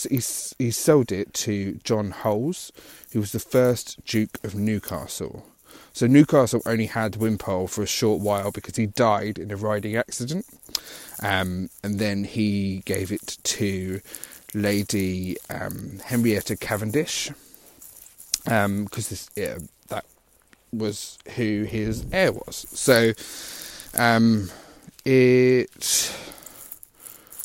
he, 0.09 0.21
he 0.59 0.71
sold 0.71 1.11
it 1.11 1.33
to 1.33 1.79
John 1.83 2.11
Holles, 2.11 2.71
who 3.11 3.19
was 3.19 3.31
the 3.31 3.39
first 3.39 4.05
Duke 4.05 4.37
of 4.43 4.53
Newcastle. 4.53 5.43
So 5.91 6.05
Newcastle 6.05 6.61
only 6.67 6.85
had 6.85 7.15
Wimpole 7.15 7.67
for 7.67 7.81
a 7.81 7.87
short 7.87 8.21
while 8.21 8.51
because 8.51 8.75
he 8.75 8.85
died 8.85 9.39
in 9.39 9.49
a 9.49 9.55
riding 9.55 9.97
accident, 9.97 10.45
um, 11.23 11.71
and 11.83 11.97
then 11.97 12.23
he 12.25 12.83
gave 12.85 13.11
it 13.11 13.39
to 13.43 14.01
Lady 14.53 15.37
um, 15.49 15.99
Henrietta 16.05 16.55
Cavendish 16.55 17.31
because 18.43 19.11
um, 19.11 19.33
yeah, 19.35 19.57
that 19.87 20.05
was 20.71 21.17
who 21.35 21.63
his 21.63 22.05
heir 22.11 22.31
was. 22.31 22.67
So 22.69 23.13
um, 23.97 24.51
it 25.03 26.13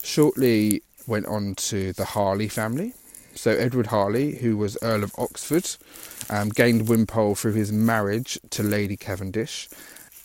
shortly 0.03 0.83
went 1.07 1.27
on 1.27 1.55
to 1.57 1.93
the 1.93 2.05
Harley 2.05 2.49
family. 2.49 2.95
So 3.35 3.51
Edward 3.51 3.87
Harley, 3.87 4.37
who 4.37 4.57
was 4.57 4.77
Earl 4.83 5.05
of 5.05 5.15
Oxford, 5.17 5.69
um, 6.29 6.51
gained 6.51 6.89
Wimpole 6.89 7.35
through 7.35 7.55
his 7.55 7.73
marriage 7.73 8.39
to 8.51 8.63
Lady 8.63 8.97
Cavendish 8.97 9.69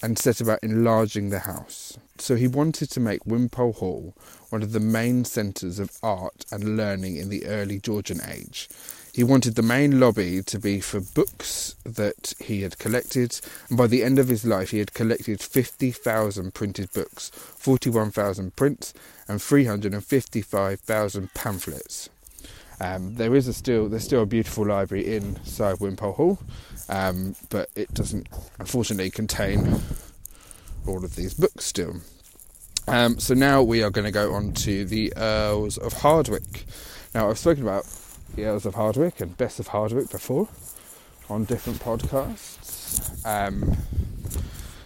and 0.01 0.19
set 0.19 0.41
about 0.41 0.59
enlarging 0.61 1.29
the 1.29 1.39
house. 1.39 1.97
So 2.19 2.35
he 2.35 2.47
wanted 2.47 2.89
to 2.91 2.99
make 2.99 3.25
Wimpole 3.25 3.73
Hall 3.73 4.13
one 4.49 4.61
of 4.61 4.71
the 4.71 4.79
main 4.79 5.25
centres 5.25 5.79
of 5.79 5.91
art 6.03 6.45
and 6.51 6.77
learning 6.77 7.17
in 7.17 7.29
the 7.29 7.45
early 7.45 7.79
Georgian 7.79 8.19
age. 8.27 8.69
He 9.17 9.23
wanted 9.23 9.55
the 9.55 9.63
main 9.63 9.99
lobby 9.99 10.43
to 10.43 10.59
be 10.59 10.79
for 10.79 11.01
books 11.01 11.75
that 11.83 12.35
he 12.39 12.61
had 12.61 12.77
collected, 12.77 13.41
and 13.67 13.75
by 13.75 13.87
the 13.87 14.03
end 14.03 14.19
of 14.19 14.27
his 14.27 14.45
life, 14.45 14.69
he 14.69 14.77
had 14.77 14.93
collected 14.93 15.41
50,000 15.41 16.53
printed 16.53 16.91
books, 16.93 17.31
41,000 17.33 18.55
prints, 18.55 18.93
and 19.27 19.41
355,000 19.41 21.33
pamphlets. 21.33 22.09
Um, 22.79 23.15
there 23.15 23.33
is 23.33 23.47
a 23.47 23.53
still 23.53 23.89
there's 23.89 24.03
still 24.03 24.21
a 24.21 24.27
beautiful 24.27 24.67
library 24.67 25.15
inside 25.15 25.79
Wimpole 25.79 26.13
Hall, 26.13 26.37
um, 26.87 27.35
but 27.49 27.71
it 27.75 27.91
doesn't 27.95 28.27
unfortunately 28.59 29.09
contain 29.09 29.81
all 30.85 31.03
of 31.03 31.15
these 31.15 31.33
books 31.33 31.65
still. 31.65 31.95
Um, 32.87 33.17
so 33.17 33.33
now 33.33 33.63
we 33.63 33.81
are 33.81 33.89
going 33.89 34.05
to 34.05 34.11
go 34.11 34.35
on 34.35 34.53
to 34.53 34.85
the 34.85 35.11
Earls 35.17 35.79
of 35.79 35.95
Hardwicke. 35.95 36.65
Now 37.15 37.31
I've 37.31 37.39
spoken 37.39 37.63
about 37.63 37.87
the 38.35 38.45
Earls 38.45 38.65
of 38.65 38.75
Hardwicke 38.75 39.21
and 39.21 39.35
Bess 39.37 39.59
of 39.59 39.69
Hardwicke 39.69 40.11
before 40.11 40.47
on 41.29 41.45
different 41.45 41.79
podcasts. 41.79 43.25
Um, 43.25 43.77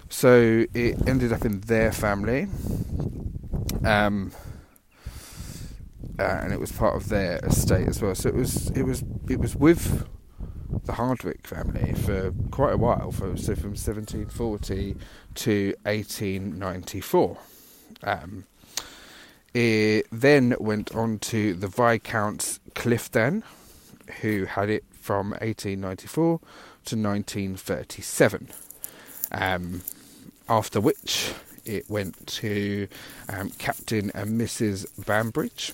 so 0.10 0.66
it 0.74 1.08
ended 1.08 1.32
up 1.34 1.46
in 1.46 1.62
their 1.62 1.92
family. 1.92 2.48
Um, 3.84 4.32
uh, 6.20 6.40
and 6.44 6.54
it 6.54 6.60
was 6.60 6.72
part 6.72 6.96
of 6.96 7.10
their 7.10 7.38
estate 7.40 7.88
as 7.88 8.02
well. 8.02 8.14
So 8.14 8.30
it 8.30 8.36
was 8.36 8.70
it 8.72 8.84
was 8.84 9.04
it 9.30 9.40
was 9.40 9.56
with 9.56 10.08
the 10.86 10.94
Hardwicke 10.94 11.48
family 11.48 11.94
for 11.94 12.32
quite 12.52 12.74
a 12.74 12.78
while. 12.78 13.12
For 13.12 13.36
so 13.38 13.56
from 13.56 13.72
1740 13.72 14.96
to 15.36 15.76
1894. 15.84 17.38
Um, 18.04 18.46
it 19.54 20.08
then 20.12 20.56
went 20.60 20.96
on 20.96 21.20
to 21.20 21.54
the 21.54 21.68
Viscounts 21.68 22.60
Clifden, 22.74 23.44
who 24.22 24.46
had 24.46 24.70
it 24.70 24.84
from 24.92 25.32
1894 25.32 26.40
to 26.86 26.96
1937. 26.96 28.50
Um, 29.32 29.82
after 30.50 30.82
which 30.82 31.34
it 31.66 31.90
went 31.90 32.28
to 32.28 32.88
um, 33.30 33.50
Captain 33.52 34.12
and 34.14 34.40
Mrs. 34.40 34.86
Bambridge, 35.06 35.74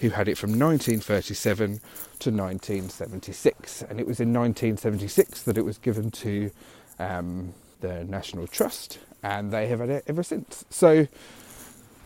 who 0.00 0.10
had 0.10 0.28
it 0.28 0.38
from 0.38 0.50
1937 0.50 1.80
to 2.20 2.30
1976. 2.30 3.82
And 3.82 4.00
it 4.00 4.06
was 4.06 4.20
in 4.20 4.32
1976 4.32 5.42
that 5.42 5.58
it 5.58 5.64
was 5.64 5.78
given 5.78 6.10
to 6.12 6.50
um, 6.98 7.52
the 7.80 8.04
National 8.04 8.46
Trust, 8.46 8.98
and 9.22 9.52
they 9.52 9.66
have 9.68 9.80
had 9.80 9.90
it 9.90 10.04
ever 10.06 10.22
since. 10.22 10.64
So 10.70 11.06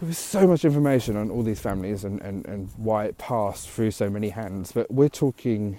there 0.03 0.09
was 0.09 0.19
so 0.19 0.49
much 0.49 0.65
information 0.65 1.17
on 1.17 1.31
all 1.31 1.45
these 1.45 1.61
families 1.61 2.03
and, 2.03 2.21
and, 2.23 2.45
and 2.47 2.69
why 2.77 3.05
it 3.05 3.19
passed 3.19 3.71
through 3.71 3.93
so 3.93 4.11
many 4.11 4.31
hands, 4.31 4.73
but 4.73 4.91
we're 4.91 5.09
talking 5.09 5.79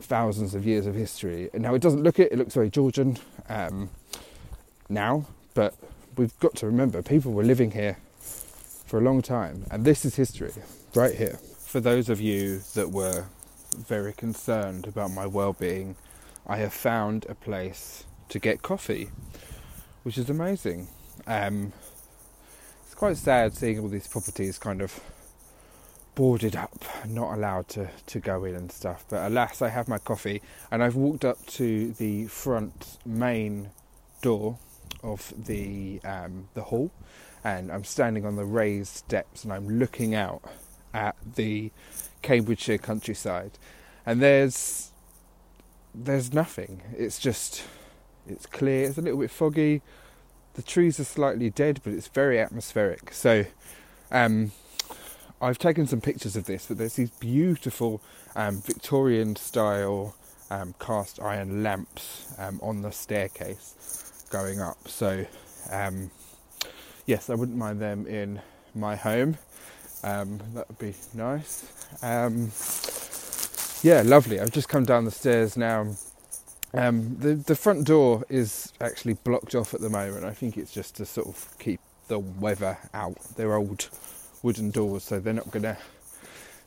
thousands 0.00 0.56
of 0.56 0.66
years 0.66 0.86
of 0.86 0.96
history. 0.96 1.48
And 1.54 1.62
now 1.62 1.76
it 1.76 1.82
doesn't 1.82 2.02
look 2.02 2.18
it, 2.18 2.32
it 2.32 2.36
looks 2.36 2.54
very 2.54 2.68
Georgian 2.68 3.16
um, 3.48 3.90
now, 4.88 5.24
but 5.54 5.76
we've 6.16 6.36
got 6.40 6.56
to 6.56 6.66
remember 6.66 7.00
people 7.00 7.30
were 7.30 7.44
living 7.44 7.70
here 7.70 7.96
for 8.86 8.98
a 8.98 9.02
long 9.02 9.22
time, 9.22 9.66
and 9.70 9.84
this 9.84 10.04
is 10.04 10.16
history 10.16 10.50
right 10.96 11.14
here. 11.14 11.38
For 11.60 11.78
those 11.78 12.08
of 12.08 12.20
you 12.20 12.58
that 12.74 12.90
were 12.90 13.26
very 13.76 14.14
concerned 14.14 14.88
about 14.88 15.12
my 15.12 15.28
well 15.28 15.52
being, 15.52 15.94
I 16.44 16.56
have 16.56 16.74
found 16.74 17.24
a 17.28 17.36
place 17.36 18.02
to 18.30 18.40
get 18.40 18.62
coffee, 18.62 19.10
which 20.02 20.18
is 20.18 20.28
amazing. 20.28 20.88
Um, 21.28 21.72
quite 22.96 23.16
sad 23.18 23.54
seeing 23.54 23.78
all 23.78 23.88
these 23.88 24.08
properties 24.08 24.58
kind 24.58 24.80
of 24.80 25.00
boarded 26.14 26.56
up, 26.56 26.82
not 27.06 27.34
allowed 27.34 27.68
to, 27.68 27.90
to 28.06 28.18
go 28.18 28.44
in 28.44 28.54
and 28.54 28.72
stuff. 28.72 29.04
But 29.08 29.26
alas, 29.26 29.60
I 29.60 29.68
have 29.68 29.86
my 29.86 29.98
coffee, 29.98 30.40
and 30.70 30.82
I've 30.82 30.96
walked 30.96 31.24
up 31.24 31.44
to 31.46 31.92
the 31.92 32.26
front 32.26 32.96
main 33.04 33.70
door 34.22 34.58
of 35.02 35.32
the 35.36 36.00
um, 36.04 36.48
the 36.54 36.62
hall, 36.62 36.90
and 37.44 37.70
I'm 37.70 37.84
standing 37.84 38.24
on 38.24 38.36
the 38.36 38.46
raised 38.46 38.96
steps 38.96 39.44
and 39.44 39.52
I'm 39.52 39.78
looking 39.78 40.14
out 40.14 40.42
at 40.94 41.14
the 41.36 41.70
Cambridgeshire 42.22 42.78
countryside, 42.78 43.52
and 44.06 44.22
there's 44.22 44.90
there's 45.94 46.32
nothing. 46.32 46.82
It's 46.96 47.18
just 47.18 47.62
it's 48.26 48.46
clear. 48.46 48.88
It's 48.88 48.96
a 48.96 49.02
little 49.02 49.20
bit 49.20 49.30
foggy. 49.30 49.82
The 50.56 50.62
trees 50.62 50.98
are 50.98 51.04
slightly 51.04 51.50
dead, 51.50 51.80
but 51.84 51.92
it's 51.92 52.08
very 52.08 52.40
atmospheric. 52.40 53.12
So, 53.12 53.44
um, 54.10 54.52
I've 55.40 55.58
taken 55.58 55.86
some 55.86 56.00
pictures 56.00 56.34
of 56.34 56.46
this. 56.46 56.66
But 56.66 56.78
there's 56.78 56.94
these 56.94 57.10
beautiful 57.10 58.00
um, 58.34 58.62
Victorian 58.62 59.36
style 59.36 60.16
um, 60.50 60.74
cast 60.78 61.20
iron 61.20 61.62
lamps 61.62 62.32
um, 62.38 62.58
on 62.62 62.82
the 62.82 62.90
staircase 62.90 64.24
going 64.30 64.60
up. 64.60 64.88
So, 64.88 65.26
um, 65.70 66.10
yes, 67.04 67.28
I 67.28 67.34
wouldn't 67.34 67.58
mind 67.58 67.80
them 67.80 68.06
in 68.06 68.40
my 68.74 68.96
home. 68.96 69.36
Um, 70.02 70.40
that 70.54 70.68
would 70.68 70.78
be 70.78 70.94
nice. 71.14 71.66
Um, 72.02 72.52
yeah, 73.82 74.02
lovely. 74.04 74.40
I've 74.40 74.52
just 74.52 74.68
come 74.68 74.84
down 74.84 75.04
the 75.04 75.10
stairs 75.10 75.56
now. 75.56 75.96
Um, 76.76 77.16
the 77.18 77.34
the 77.34 77.56
front 77.56 77.86
door 77.86 78.24
is 78.28 78.72
actually 78.80 79.14
blocked 79.14 79.54
off 79.54 79.72
at 79.72 79.80
the 79.80 79.88
moment. 79.88 80.24
I 80.24 80.32
think 80.32 80.58
it's 80.58 80.72
just 80.72 80.96
to 80.96 81.06
sort 81.06 81.26
of 81.26 81.56
keep 81.58 81.80
the 82.08 82.18
weather 82.18 82.76
out. 82.92 83.16
They're 83.36 83.54
old 83.54 83.88
wooden 84.42 84.70
doors, 84.70 85.04
so 85.04 85.18
they're 85.18 85.32
not 85.32 85.50
going 85.50 85.62
to 85.62 85.78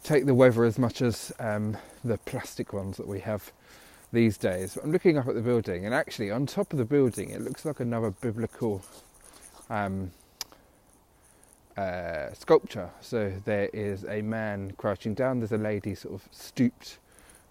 take 0.03 0.25
the 0.25 0.33
weather 0.33 0.63
as 0.63 0.79
much 0.79 1.01
as 1.01 1.31
um, 1.39 1.77
the 2.03 2.17
plastic 2.17 2.73
ones 2.73 2.97
that 2.97 3.07
we 3.07 3.19
have 3.19 3.51
these 4.11 4.37
days. 4.37 4.77
I'm 4.81 4.91
looking 4.91 5.17
up 5.17 5.27
at 5.27 5.35
the 5.35 5.41
building, 5.41 5.85
and 5.85 5.93
actually, 5.93 6.31
on 6.31 6.47
top 6.47 6.73
of 6.73 6.79
the 6.79 6.85
building, 6.85 7.29
it 7.29 7.41
looks 7.41 7.63
like 7.63 7.79
another 7.79 8.09
biblical 8.09 8.81
um, 9.69 10.11
uh, 11.77 12.33
sculpture. 12.33 12.89
So 13.01 13.31
there 13.45 13.69
is 13.73 14.05
a 14.05 14.21
man 14.23 14.73
crouching 14.77 15.13
down, 15.13 15.39
there's 15.39 15.51
a 15.51 15.57
lady 15.57 15.93
sort 15.93 16.15
of 16.15 16.27
stooped 16.31 16.97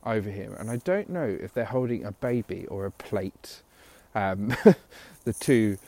over 0.04 0.30
him, 0.30 0.54
and 0.58 0.70
I 0.70 0.76
don't 0.76 1.10
know 1.10 1.24
if 1.40 1.52
they're 1.54 1.64
holding 1.64 2.04
a 2.04 2.12
baby 2.12 2.66
or 2.66 2.86
a 2.86 2.90
plate. 2.90 3.62
Um, 4.14 4.54
the 5.24 5.32
two 5.32 5.78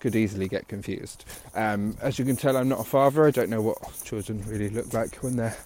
could 0.00 0.16
easily 0.16 0.48
get 0.48 0.68
confused. 0.68 1.24
Um, 1.54 1.96
as 2.00 2.18
you 2.18 2.24
can 2.24 2.36
tell, 2.36 2.56
I'm 2.56 2.68
not 2.68 2.80
a 2.80 2.84
father. 2.84 3.26
I 3.26 3.30
don't 3.30 3.50
know 3.50 3.62
what 3.62 3.78
children 4.04 4.42
really 4.46 4.70
look 4.70 4.92
like 4.92 5.16
when 5.16 5.36
they're 5.36 5.56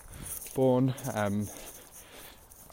born. 0.55 0.95
Um, 1.15 1.49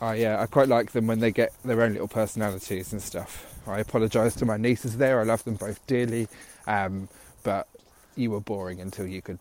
I, 0.02 0.24
uh, 0.26 0.44
I 0.44 0.46
quite 0.48 0.68
like 0.68 0.92
them 0.92 1.08
when 1.08 1.20
they 1.20 1.32
get 1.32 1.54
their 1.64 1.82
own 1.82 1.94
little 1.94 2.08
personalities 2.08 2.92
and 2.92 3.02
stuff. 3.02 3.48
I 3.68 3.80
apologise 3.80 4.36
to 4.36 4.46
my 4.46 4.58
nieces 4.58 4.98
there. 4.98 5.20
I 5.20 5.24
love 5.24 5.44
them 5.44 5.56
both 5.56 5.86
dearly, 5.86 6.28
um, 6.66 7.08
but 7.44 7.68
you 8.16 8.32
were 8.32 8.40
boring 8.42 8.82
until 8.82 9.06
you 9.06 9.22
could 9.22 9.38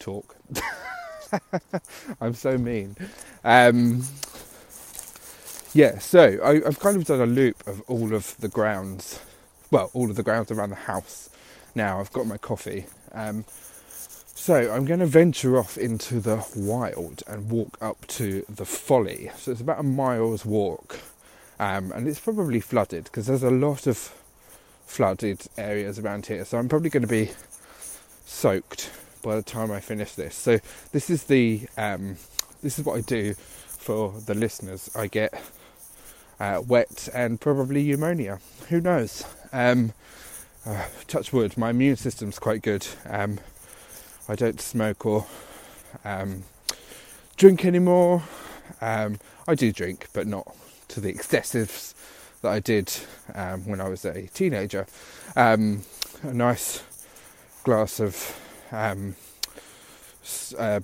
talk. 0.00 0.36
I'm 2.20 2.34
so 2.34 2.58
mean. 2.58 2.96
Um, 3.44 4.02
yeah, 5.72 5.98
so 5.98 6.38
I, 6.44 6.60
have 6.66 6.80
kind 6.80 6.96
of 6.96 7.04
done 7.04 7.20
a 7.20 7.26
loop 7.26 7.66
of 7.66 7.82
all 7.88 8.14
of 8.14 8.36
the 8.38 8.48
grounds, 8.48 9.20
well, 9.70 9.90
all 9.94 10.10
of 10.10 10.16
the 10.16 10.22
grounds 10.22 10.50
around 10.50 10.70
the 10.70 10.76
house. 10.76 11.30
Now 11.74 12.00
I've 12.00 12.12
got 12.12 12.26
my 12.26 12.38
coffee. 12.38 12.86
Um, 13.12 13.44
So 14.34 14.72
I'm 14.72 14.86
going 14.86 15.00
to 15.00 15.06
venture 15.06 15.58
off 15.58 15.76
into 15.76 16.18
the 16.20 16.46
wild 16.56 17.22
and 17.26 17.50
walk 17.50 17.76
up 17.82 18.06
to 18.08 18.44
the 18.48 18.64
Folly. 18.64 19.30
So 19.36 19.52
it's 19.52 19.60
about 19.60 19.80
a 19.80 19.82
mile's 19.82 20.46
walk, 20.46 21.00
um, 21.58 21.92
and 21.92 22.08
it's 22.08 22.20
probably 22.20 22.60
flooded 22.60 23.04
because 23.04 23.26
there's 23.26 23.42
a 23.42 23.50
lot 23.50 23.86
of 23.86 23.98
flooded 24.86 25.46
areas 25.58 25.98
around 25.98 26.26
here. 26.26 26.44
So 26.46 26.58
I'm 26.58 26.68
probably 26.70 26.90
going 26.90 27.02
to 27.02 27.06
be 27.06 27.30
soaked 28.24 28.90
by 29.22 29.36
the 29.36 29.42
time 29.42 29.70
I 29.70 29.80
finish 29.80 30.14
this. 30.14 30.36
So 30.36 30.58
this 30.92 31.10
is 31.10 31.24
the 31.24 31.68
um, 31.76 32.16
this 32.62 32.78
is 32.78 32.84
what 32.86 32.96
I 32.98 33.02
do 33.02 33.34
for 33.34 34.14
the 34.26 34.34
listeners. 34.34 34.90
I 34.96 35.06
get 35.08 35.34
uh, 36.40 36.62
wet 36.66 37.08
and 37.14 37.40
probably 37.40 37.84
pneumonia. 37.84 38.40
Who 38.70 38.80
knows? 38.80 39.24
Um, 39.52 39.92
uh, 40.66 40.86
touch 41.06 41.32
wood. 41.32 41.56
My 41.56 41.70
immune 41.70 41.96
system's 41.96 42.38
quite 42.38 42.62
good. 42.62 42.86
Um, 43.06 43.38
I 44.28 44.34
don't 44.34 44.60
smoke 44.60 45.06
or 45.06 45.26
um, 46.04 46.44
drink 47.36 47.64
anymore. 47.64 48.22
Um, 48.80 49.18
I 49.46 49.54
do 49.54 49.72
drink, 49.72 50.08
but 50.12 50.26
not 50.26 50.54
to 50.88 51.00
the 51.00 51.12
excessives 51.14 51.94
that 52.42 52.50
I 52.50 52.58
did 52.58 52.92
um, 53.34 53.66
when 53.66 53.80
I 53.80 53.88
was 53.88 54.04
a 54.04 54.26
teenager. 54.28 54.86
Um, 55.36 55.82
a 56.22 56.32
nice 56.32 56.82
glass 57.64 58.00
of 58.00 58.38
uh, 58.72 60.82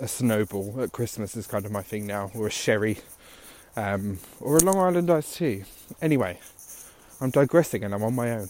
a 0.00 0.08
snowball 0.08 0.82
at 0.82 0.92
Christmas 0.92 1.36
is 1.36 1.46
kind 1.46 1.64
of 1.64 1.72
my 1.72 1.82
thing 1.82 2.06
now, 2.06 2.30
or 2.34 2.46
a 2.46 2.50
sherry, 2.50 2.98
um, 3.76 4.18
or 4.40 4.56
a 4.56 4.64
Long 4.64 4.78
Island 4.78 5.10
iced 5.10 5.36
tea. 5.36 5.64
Anyway, 6.00 6.38
I'm 7.20 7.30
digressing 7.30 7.84
and 7.84 7.94
I'm 7.94 8.02
on 8.02 8.14
my 8.14 8.30
own. 8.30 8.48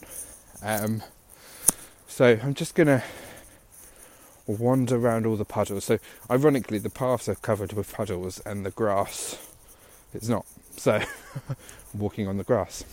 Um, 0.62 1.02
so 2.06 2.38
I'm 2.42 2.54
just 2.54 2.74
gonna 2.74 3.02
wander 4.46 4.96
around 4.96 5.26
all 5.26 5.36
the 5.36 5.44
puddles. 5.44 5.84
So, 5.84 5.98
ironically, 6.30 6.78
the 6.78 6.90
paths 6.90 7.28
are 7.28 7.34
covered 7.34 7.72
with 7.72 7.92
puddles 7.92 8.40
and 8.40 8.66
the 8.66 8.70
grass 8.70 9.38
is 10.12 10.28
not. 10.28 10.46
So, 10.76 10.94
I'm 10.94 11.56
walking 11.94 12.28
on 12.28 12.38
the 12.38 12.44
grass. 12.44 12.84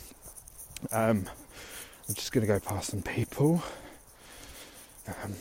Um, 0.92 1.26
I'm 2.08 2.16
just 2.16 2.32
to 2.34 2.40
go 2.42 2.60
past 2.60 2.92
some 2.92 3.02
people. 3.02 3.64
Um, 5.08 5.34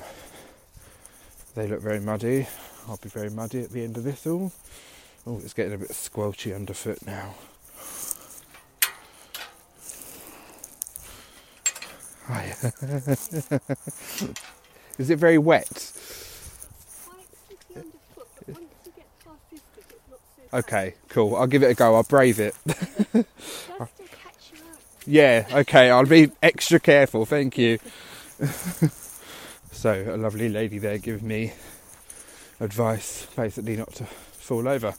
they 1.55 1.67
look 1.67 1.81
very 1.81 2.01
muddy. 2.01 2.47
I'll 2.89 2.99
be 2.99 3.09
very 3.09 3.31
muddy 3.31 3.63
at 3.63 3.71
the 3.71 3.85
end 3.85 3.97
of 3.97 4.05
this 4.05 4.27
all. 4.27 4.53
Oh, 5.29 5.39
it's 5.45 5.53
getting 5.53 5.75
a 5.75 5.79
bit 5.79 5.91
squelchy 5.91 6.55
underfoot 6.55 7.05
now. 7.05 7.35
Hi. 12.25 12.55
Is 14.99 15.11
it 15.11 15.19
very 15.19 15.37
wet? 15.37 15.93
Okay, 20.55 20.95
cool. 21.11 21.37
I'll 21.37 21.47
give 21.47 21.63
it 21.63 21.73
a 21.73 21.75
go. 21.75 21.97
I'll 21.97 22.05
brave 22.05 22.41
it. 22.41 22.55
yeah, 25.07 25.47
okay. 25.53 25.91
I'll 25.91 26.07
be 26.07 26.31
extra 26.43 26.81
careful. 26.81 27.27
Thank 27.27 27.59
you. 27.59 27.79
so, 29.73 30.07
a 30.09 30.17
lovely 30.17 30.49
lady 30.49 30.79
there 30.79 30.97
giving 30.97 31.29
me 31.29 31.53
advice, 32.61 33.27
basically 33.37 33.77
not 33.77 33.93
to 33.97 34.05
fall 34.05 34.67
over. 34.67 34.95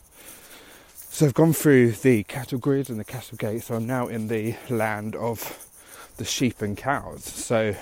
So, 1.11 1.25
I've 1.25 1.33
gone 1.33 1.53
through 1.53 1.93
the 1.93 2.23
cattle 2.23 2.59
grid 2.59 2.89
and 2.89 2.99
the 2.99 3.03
cattle 3.03 3.35
gate, 3.35 3.63
so 3.63 3.75
I'm 3.75 3.87
now 3.87 4.07
in 4.07 4.27
the 4.29 4.55
land 4.69 5.15
of 5.15 5.67
the 6.15 6.23
sheep 6.23 6.61
and 6.61 6.77
cows. 6.77 7.25
So, 7.25 7.75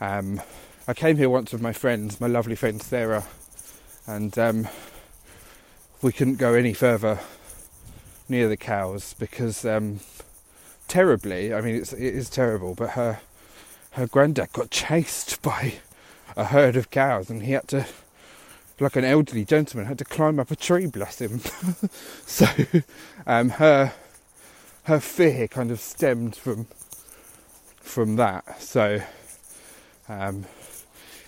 um, 0.00 0.40
I 0.86 0.94
came 0.94 1.16
here 1.16 1.30
once 1.30 1.52
with 1.52 1.62
my 1.62 1.72
friends, 1.72 2.20
my 2.20 2.26
lovely 2.28 2.54
friend 2.54 2.80
Sarah, 2.80 3.24
and 4.06 4.38
um, 4.38 4.68
we 6.00 6.12
couldn't 6.12 6.36
go 6.36 6.54
any 6.54 6.74
further 6.74 7.18
near 8.28 8.48
the 8.48 8.58
cows 8.58 9.14
because 9.18 9.64
um, 9.64 10.00
terribly, 10.86 11.52
I 11.52 11.60
mean, 11.60 11.74
it's, 11.74 11.92
it 11.92 12.14
is 12.14 12.28
terrible, 12.30 12.74
but 12.74 12.90
her 12.90 13.20
her 13.92 14.06
granddad 14.06 14.52
got 14.52 14.70
chased 14.70 15.40
by 15.42 15.74
a 16.36 16.44
herd 16.44 16.76
of 16.76 16.90
cows, 16.90 17.30
and 17.30 17.42
he 17.42 17.52
had 17.52 17.66
to, 17.68 17.86
like 18.84 18.96
an 18.96 19.04
elderly 19.04 19.44
gentleman, 19.44 19.86
had 19.86 19.98
to 19.98 20.04
climb 20.04 20.38
up 20.38 20.50
a 20.50 20.56
tree. 20.56 20.86
Bless 20.86 21.20
him. 21.20 21.40
so 22.26 22.46
um, 23.26 23.48
her 23.50 23.92
her 24.84 25.00
fear 25.00 25.48
kind 25.48 25.70
of 25.70 25.80
stemmed 25.80 26.36
from 26.36 26.66
from 27.76 28.16
that. 28.16 28.62
So 28.62 29.00
um, 30.08 30.44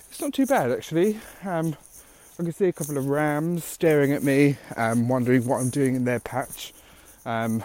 it's 0.08 0.20
not 0.20 0.32
too 0.32 0.46
bad 0.46 0.70
actually. 0.70 1.18
Um, 1.44 1.76
I 2.38 2.42
can 2.42 2.52
see 2.52 2.66
a 2.66 2.72
couple 2.72 2.98
of 2.98 3.06
rams 3.06 3.64
staring 3.64 4.12
at 4.12 4.22
me, 4.22 4.58
um, 4.76 5.08
wondering 5.08 5.46
what 5.46 5.58
I'm 5.60 5.70
doing 5.70 5.94
in 5.94 6.04
their 6.04 6.20
patch. 6.20 6.74
Um, 7.24 7.64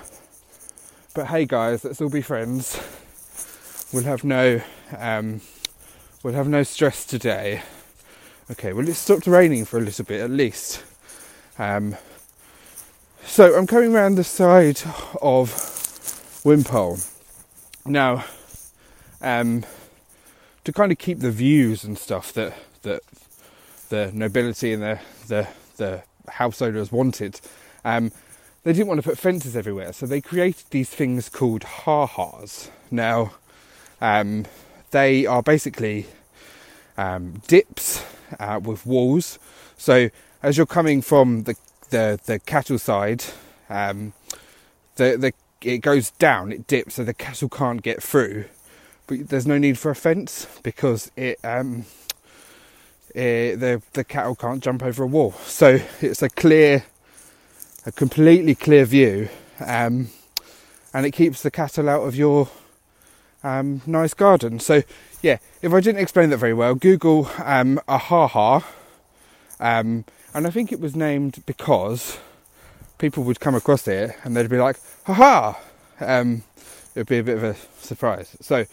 but 1.14 1.28
hey, 1.28 1.46
guys, 1.46 1.84
let's 1.84 2.02
all 2.02 2.10
be 2.10 2.22
friends. 2.22 2.80
We'll 3.92 4.06
have 4.06 4.24
no, 4.24 4.62
um, 4.98 5.42
we'll 6.24 6.36
have 6.36 6.48
no 6.48 6.64
stress 6.64 7.06
today. 7.06 7.64
Okay, 8.52 8.74
well, 8.74 8.86
it 8.86 8.96
stopped 8.96 9.28
raining 9.28 9.64
for 9.64 9.78
a 9.78 9.82
little 9.82 10.04
bit 10.04 10.20
at 10.20 10.30
least. 10.30 10.84
Um, 11.58 11.96
so 13.24 13.58
I'm 13.58 13.66
coming 13.66 13.96
around 13.96 14.16
the 14.16 14.26
side 14.26 14.82
of 15.22 16.42
Wimpole 16.44 17.00
now 17.86 18.26
um, 19.22 19.64
to 20.66 20.74
kind 20.74 20.92
of 20.92 20.98
keep 20.98 21.20
the 21.20 21.32
views 21.32 21.86
and 21.86 21.98
stuff 21.98 22.34
that 22.34 22.54
that 22.82 23.04
the 23.88 24.12
nobility 24.14 24.74
and 24.74 24.84
the 24.84 25.00
the, 25.30 25.48
the 25.78 26.04
house 26.28 26.62
owners 26.62 26.92
wanted. 26.92 27.40
Um, 27.86 28.12
they 28.64 28.74
didn't 28.74 28.88
want 28.88 29.02
to 29.02 29.08
put 29.08 29.18
fences 29.18 29.56
everywhere, 29.56 29.94
so 29.94 30.06
they 30.06 30.20
created 30.20 30.66
these 30.72 30.90
things 30.90 31.30
called 31.30 31.64
ha-has. 31.64 32.70
Now, 32.92 33.32
um, 34.02 34.46
they 34.92 35.26
are 35.26 35.42
basically 35.42 36.08
um, 36.98 37.42
dips 37.48 38.04
uh, 38.40 38.60
with 38.64 38.86
walls. 38.86 39.40
So 39.78 40.10
as 40.44 40.58
you're 40.58 40.66
coming 40.66 41.02
from 41.02 41.44
the 41.44 41.56
the, 41.90 42.20
the 42.26 42.40
cattle 42.40 42.80
side, 42.80 43.24
um, 43.70 44.14
the 44.96 45.18
the 45.18 45.34
it 45.62 45.80
goes 45.80 46.12
down, 46.12 46.52
it 46.52 46.66
dips, 46.68 46.96
so 46.96 47.04
the 47.04 47.14
cattle 47.14 47.50
can't 47.50 47.82
get 47.82 48.02
through. 48.02 48.46
But 49.08 49.30
there's 49.30 49.46
no 49.46 49.58
need 49.58 49.78
for 49.78 49.92
a 49.92 49.96
fence 49.96 50.48
because 50.64 51.12
it 51.16 51.40
um, 51.44 51.86
uh, 53.16 53.56
the 53.60 53.82
the 53.94 54.04
cattle 54.04 54.36
can't 54.36 54.64
jump 54.64 54.84
over 54.84 55.04
a 55.04 55.08
wall. 55.08 55.34
So 55.46 55.80
it's 56.02 56.22
a 56.22 56.30
clear, 56.30 56.86
a 57.86 57.92
completely 57.92 58.56
clear 58.56 58.86
view, 58.86 59.30
um, 59.60 60.10
and 60.94 61.06
it 61.06 61.12
keeps 61.12 61.44
the 61.44 61.52
cattle 61.52 61.90
out 61.90 62.04
of 62.04 62.16
your 62.16 62.50
um, 63.44 63.82
nice 63.86 64.14
garden. 64.14 64.60
So 64.60 64.84
yeah, 65.22 65.38
if 65.62 65.74
I 65.74 65.80
didn't 65.80 66.02
explain 66.02 66.30
that 66.32 66.38
very 66.38 66.54
well, 66.54 66.76
Google 66.76 67.30
um, 67.44 67.80
a 67.88 67.98
ha 67.98 68.66
um, 69.60 70.06
and 70.34 70.48
I 70.48 70.50
think 70.50 70.72
it 70.72 70.80
was 70.80 70.96
named 70.96 71.44
because 71.46 72.18
people 72.98 73.24
would 73.24 73.40
come 73.40 73.56
across 73.56 73.88
it 73.88 74.16
and 74.24 74.36
they'd 74.36 74.50
be 74.50 74.58
like 74.58 74.78
ha 75.06 75.14
ha. 75.14 75.60
Um, 76.00 76.44
it 76.96 77.02
would 77.02 77.08
be 77.08 77.20
a 77.20 77.24
bit 77.24 77.38
of 77.38 77.44
a 77.44 77.56
surprise. 77.80 78.36
So 78.42 78.66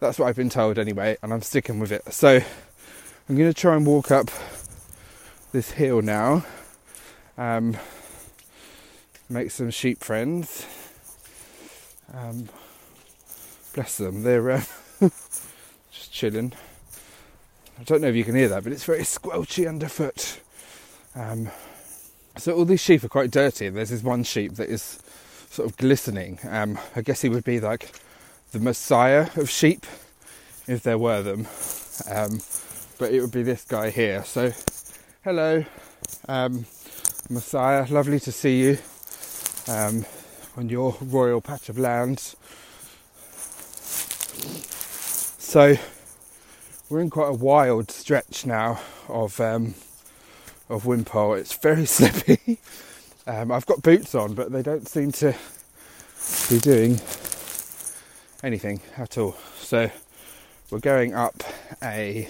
that's 0.00 0.18
what 0.18 0.28
I've 0.28 0.36
been 0.36 0.50
told 0.50 0.78
anyway, 0.78 1.16
and 1.22 1.32
I'm 1.32 1.42
sticking 1.42 1.78
with 1.78 1.90
it. 1.90 2.12
So 2.12 2.40
I'm 3.28 3.36
going 3.36 3.50
to 3.50 3.54
try 3.54 3.74
and 3.74 3.86
walk 3.86 4.10
up 4.10 4.30
this 5.52 5.72
hill 5.72 6.02
now, 6.02 6.44
um, 7.36 7.76
make 9.28 9.50
some 9.50 9.70
sheep 9.70 9.98
friends. 9.98 10.66
Um, 12.14 12.48
bless 13.74 13.98
them, 13.98 14.22
they're 14.22 14.50
uh, 14.52 14.62
chilling. 16.16 16.52
I 17.78 17.82
don't 17.82 18.00
know 18.00 18.08
if 18.08 18.16
you 18.16 18.24
can 18.24 18.34
hear 18.34 18.48
that, 18.48 18.64
but 18.64 18.72
it's 18.72 18.84
very 18.84 19.02
squelchy 19.02 19.68
underfoot. 19.68 20.40
Um, 21.14 21.50
so 22.38 22.54
all 22.54 22.64
these 22.64 22.80
sheep 22.80 23.04
are 23.04 23.08
quite 23.08 23.30
dirty, 23.30 23.66
and 23.66 23.76
there's 23.76 23.90
this 23.90 24.02
one 24.02 24.24
sheep 24.24 24.54
that 24.54 24.70
is 24.70 24.98
sort 25.50 25.68
of 25.68 25.76
glistening. 25.76 26.38
Um, 26.48 26.78
I 26.94 27.02
guess 27.02 27.20
he 27.20 27.28
would 27.28 27.44
be 27.44 27.60
like 27.60 27.92
the 28.52 28.60
messiah 28.60 29.28
of 29.36 29.50
sheep 29.50 29.84
if 30.66 30.82
there 30.82 30.96
were 30.96 31.20
them. 31.20 31.46
Um, 32.10 32.40
but 32.98 33.12
it 33.12 33.20
would 33.20 33.32
be 33.32 33.42
this 33.42 33.64
guy 33.64 33.90
here. 33.90 34.24
So, 34.24 34.52
hello, 35.22 35.66
um, 36.28 36.64
Messiah, 37.28 37.86
lovely 37.90 38.20
to 38.20 38.32
see 38.32 38.60
you 38.60 38.78
um, 39.68 40.06
on 40.56 40.70
your 40.70 40.96
royal 41.02 41.42
patch 41.42 41.68
of 41.68 41.78
land. 41.78 42.20
So, 45.38 45.76
we're 46.88 47.00
in 47.00 47.10
quite 47.10 47.28
a 47.28 47.34
wild 47.34 47.90
stretch 47.90 48.46
now 48.46 48.80
of 49.08 49.40
um, 49.40 49.74
of 50.68 50.84
Wimpole. 50.84 51.34
It's 51.34 51.54
very 51.54 51.86
slippy. 51.86 52.58
Um, 53.26 53.50
I've 53.50 53.66
got 53.66 53.82
boots 53.82 54.14
on, 54.14 54.34
but 54.34 54.52
they 54.52 54.62
don't 54.62 54.88
seem 54.88 55.12
to 55.12 55.34
be 56.48 56.58
doing 56.58 57.00
anything 58.42 58.80
at 58.96 59.18
all. 59.18 59.36
So, 59.58 59.90
we're 60.70 60.78
going 60.78 61.14
up 61.14 61.42
a 61.82 62.28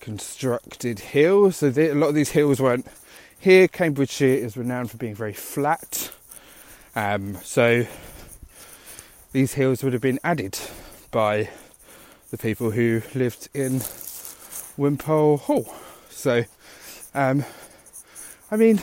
constructed 0.00 1.00
hill. 1.00 1.50
So 1.50 1.68
the, 1.68 1.92
a 1.92 1.94
lot 1.94 2.08
of 2.08 2.14
these 2.14 2.30
hills 2.30 2.60
weren't 2.60 2.86
here. 3.38 3.68
Cambridgeshire 3.68 4.36
is 4.36 4.56
renowned 4.56 4.90
for 4.90 4.96
being 4.96 5.14
very 5.14 5.32
flat. 5.32 6.12
Um, 6.94 7.36
so 7.42 7.86
these 9.32 9.54
hills 9.54 9.82
would 9.82 9.92
have 9.92 10.02
been 10.02 10.20
added 10.22 10.58
by 11.10 11.50
the 12.30 12.38
people 12.38 12.70
who 12.70 13.02
lived 13.14 13.48
in 13.54 13.80
Wimpole 14.76 15.38
Hall. 15.38 15.72
So, 16.10 16.44
um, 17.14 17.44
I 18.50 18.56
mean, 18.56 18.82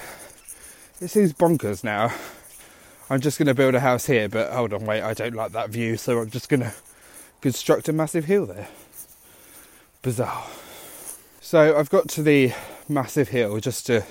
it 1.01 1.09
seems 1.09 1.33
bonkers 1.33 1.83
now. 1.83 2.13
I'm 3.09 3.19
just 3.19 3.37
going 3.37 3.47
to 3.47 3.53
build 3.53 3.75
a 3.75 3.79
house 3.79 4.05
here, 4.05 4.29
but 4.29 4.51
hold 4.51 4.73
on, 4.73 4.85
wait, 4.85 5.01
I 5.01 5.13
don't 5.13 5.35
like 5.35 5.51
that 5.51 5.69
view, 5.69 5.97
so 5.97 6.19
I'm 6.19 6.29
just 6.29 6.49
going 6.49 6.61
to 6.61 6.73
construct 7.41 7.89
a 7.89 7.93
massive 7.93 8.25
hill 8.25 8.45
there. 8.45 8.69
Bizarre. 10.01 10.45
So 11.41 11.77
I've 11.77 11.89
got 11.89 12.07
to 12.09 12.23
the 12.23 12.53
massive 12.87 13.29
hill 13.29 13.59
just 13.59 13.85
to 13.87 14.03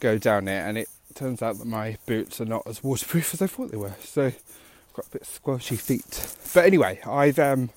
go 0.00 0.18
down 0.18 0.48
it, 0.48 0.58
and 0.58 0.78
it 0.78 0.88
turns 1.14 1.42
out 1.42 1.58
that 1.58 1.66
my 1.66 1.98
boots 2.06 2.40
are 2.40 2.46
not 2.46 2.66
as 2.66 2.82
waterproof 2.82 3.34
as 3.34 3.42
I 3.42 3.46
thought 3.46 3.70
they 3.70 3.76
were. 3.76 3.94
So 4.02 4.32
got 4.94 5.06
a 5.06 5.10
bit 5.10 5.26
squashy 5.26 5.76
feet. 5.76 6.34
But 6.54 6.64
anyway, 6.64 7.00
I've 7.06 7.38
um, 7.38 7.70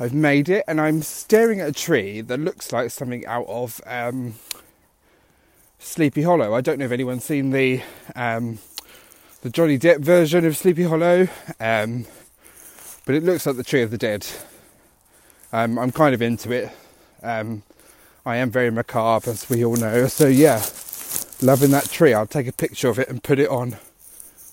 I've 0.00 0.14
made 0.14 0.48
it, 0.48 0.64
and 0.66 0.80
I'm 0.80 1.02
staring 1.02 1.60
at 1.60 1.68
a 1.68 1.72
tree 1.72 2.22
that 2.22 2.40
looks 2.40 2.72
like 2.72 2.90
something 2.90 3.26
out 3.26 3.44
of 3.46 3.82
um, 3.86 4.36
Sleepy 5.78 6.22
Hollow. 6.22 6.54
I 6.54 6.62
don't 6.62 6.78
know 6.78 6.86
if 6.86 6.90
anyone's 6.90 7.24
seen 7.24 7.50
the 7.50 7.82
um, 8.16 8.60
the 9.42 9.50
Johnny 9.50 9.78
Depp 9.78 10.00
version 10.00 10.46
of 10.46 10.56
Sleepy 10.56 10.84
Hollow, 10.84 11.28
um, 11.60 12.06
but 13.04 13.14
it 13.14 13.22
looks 13.22 13.44
like 13.44 13.56
the 13.56 13.62
Tree 13.62 13.82
of 13.82 13.90
the 13.90 13.98
Dead. 13.98 14.26
Um, 15.52 15.78
I'm 15.78 15.92
kind 15.92 16.14
of 16.14 16.22
into 16.22 16.50
it. 16.50 16.70
Um, 17.22 17.62
I 18.24 18.36
am 18.36 18.50
very 18.50 18.70
macabre, 18.70 19.28
as 19.28 19.50
we 19.50 19.62
all 19.62 19.76
know. 19.76 20.06
So 20.06 20.28
yeah, 20.28 20.64
loving 21.42 21.72
that 21.72 21.90
tree. 21.90 22.14
I'll 22.14 22.26
take 22.26 22.46
a 22.46 22.52
picture 22.52 22.88
of 22.88 22.98
it 22.98 23.10
and 23.10 23.22
put 23.22 23.38
it 23.38 23.50
on 23.50 23.76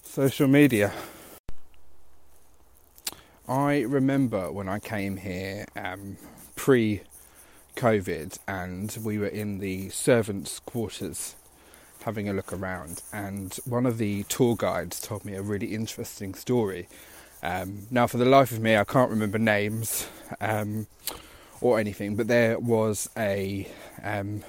social 0.03 0.49
media. 0.49 0.91
I 3.47 3.81
remember 3.81 4.51
when 4.51 4.67
I 4.67 4.79
came 4.79 5.17
here 5.17 5.65
um, 5.75 6.17
pre 6.55 7.01
COVID 7.77 8.39
and 8.45 8.97
we 9.01 9.17
were 9.17 9.27
in 9.27 9.59
the 9.59 9.87
servants' 9.89 10.59
quarters 10.59 11.35
having 12.03 12.27
a 12.27 12.33
look 12.33 12.51
around, 12.51 13.01
and 13.13 13.53
one 13.65 13.85
of 13.85 13.97
the 13.97 14.23
tour 14.23 14.55
guides 14.55 14.99
told 14.99 15.23
me 15.23 15.33
a 15.33 15.41
really 15.41 15.67
interesting 15.67 16.33
story. 16.33 16.89
Um, 17.41 17.87
now, 17.89 18.07
for 18.07 18.17
the 18.17 18.25
life 18.25 18.51
of 18.51 18.59
me, 18.59 18.75
I 18.75 18.83
can't 18.83 19.09
remember 19.09 19.37
names 19.37 20.07
um, 20.41 20.87
or 21.61 21.79
anything, 21.79 22.15
but 22.15 22.27
there 22.27 22.59
was 22.59 23.09
a 23.15 23.67
um, 24.03 24.43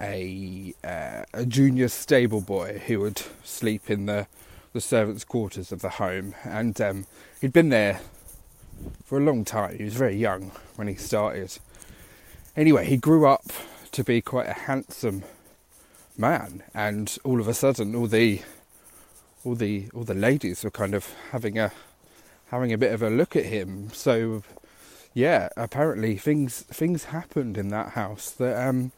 a, 0.00 0.74
uh, 0.84 1.24
a 1.32 1.46
junior 1.46 1.88
stable 1.88 2.40
boy 2.40 2.82
who 2.86 3.00
would 3.00 3.22
sleep 3.44 3.90
in 3.90 4.06
the 4.06 4.26
the 4.72 4.80
servants' 4.80 5.24
quarters 5.24 5.72
of 5.72 5.82
the 5.82 5.90
home, 5.90 6.34
and 6.44 6.80
um, 6.80 7.06
he'd 7.40 7.52
been 7.52 7.68
there 7.68 8.00
for 9.04 9.18
a 9.18 9.24
long 9.24 9.44
time. 9.44 9.76
He 9.76 9.84
was 9.84 9.94
very 9.94 10.16
young 10.16 10.52
when 10.76 10.88
he 10.88 10.94
started. 10.94 11.58
Anyway, 12.56 12.86
he 12.86 12.96
grew 12.96 13.26
up 13.26 13.46
to 13.92 14.02
be 14.02 14.20
quite 14.20 14.48
a 14.48 14.54
handsome 14.54 15.22
man, 16.16 16.62
and 16.74 17.16
all 17.24 17.40
of 17.40 17.48
a 17.48 17.54
sudden, 17.54 17.94
all 17.94 18.06
the 18.06 18.40
all 19.44 19.54
the 19.54 19.88
all 19.94 20.04
the 20.04 20.14
ladies 20.14 20.64
were 20.64 20.70
kind 20.70 20.94
of 20.94 21.14
having 21.30 21.58
a 21.58 21.72
having 22.50 22.72
a 22.72 22.78
bit 22.78 22.92
of 22.92 23.02
a 23.02 23.10
look 23.10 23.34
at 23.34 23.46
him. 23.46 23.90
So, 23.92 24.42
yeah, 25.14 25.48
apparently 25.56 26.16
things 26.16 26.62
things 26.62 27.04
happened 27.04 27.58
in 27.58 27.68
that 27.68 27.90
house 27.90 28.30
that 28.30 28.68
um, 28.68 28.92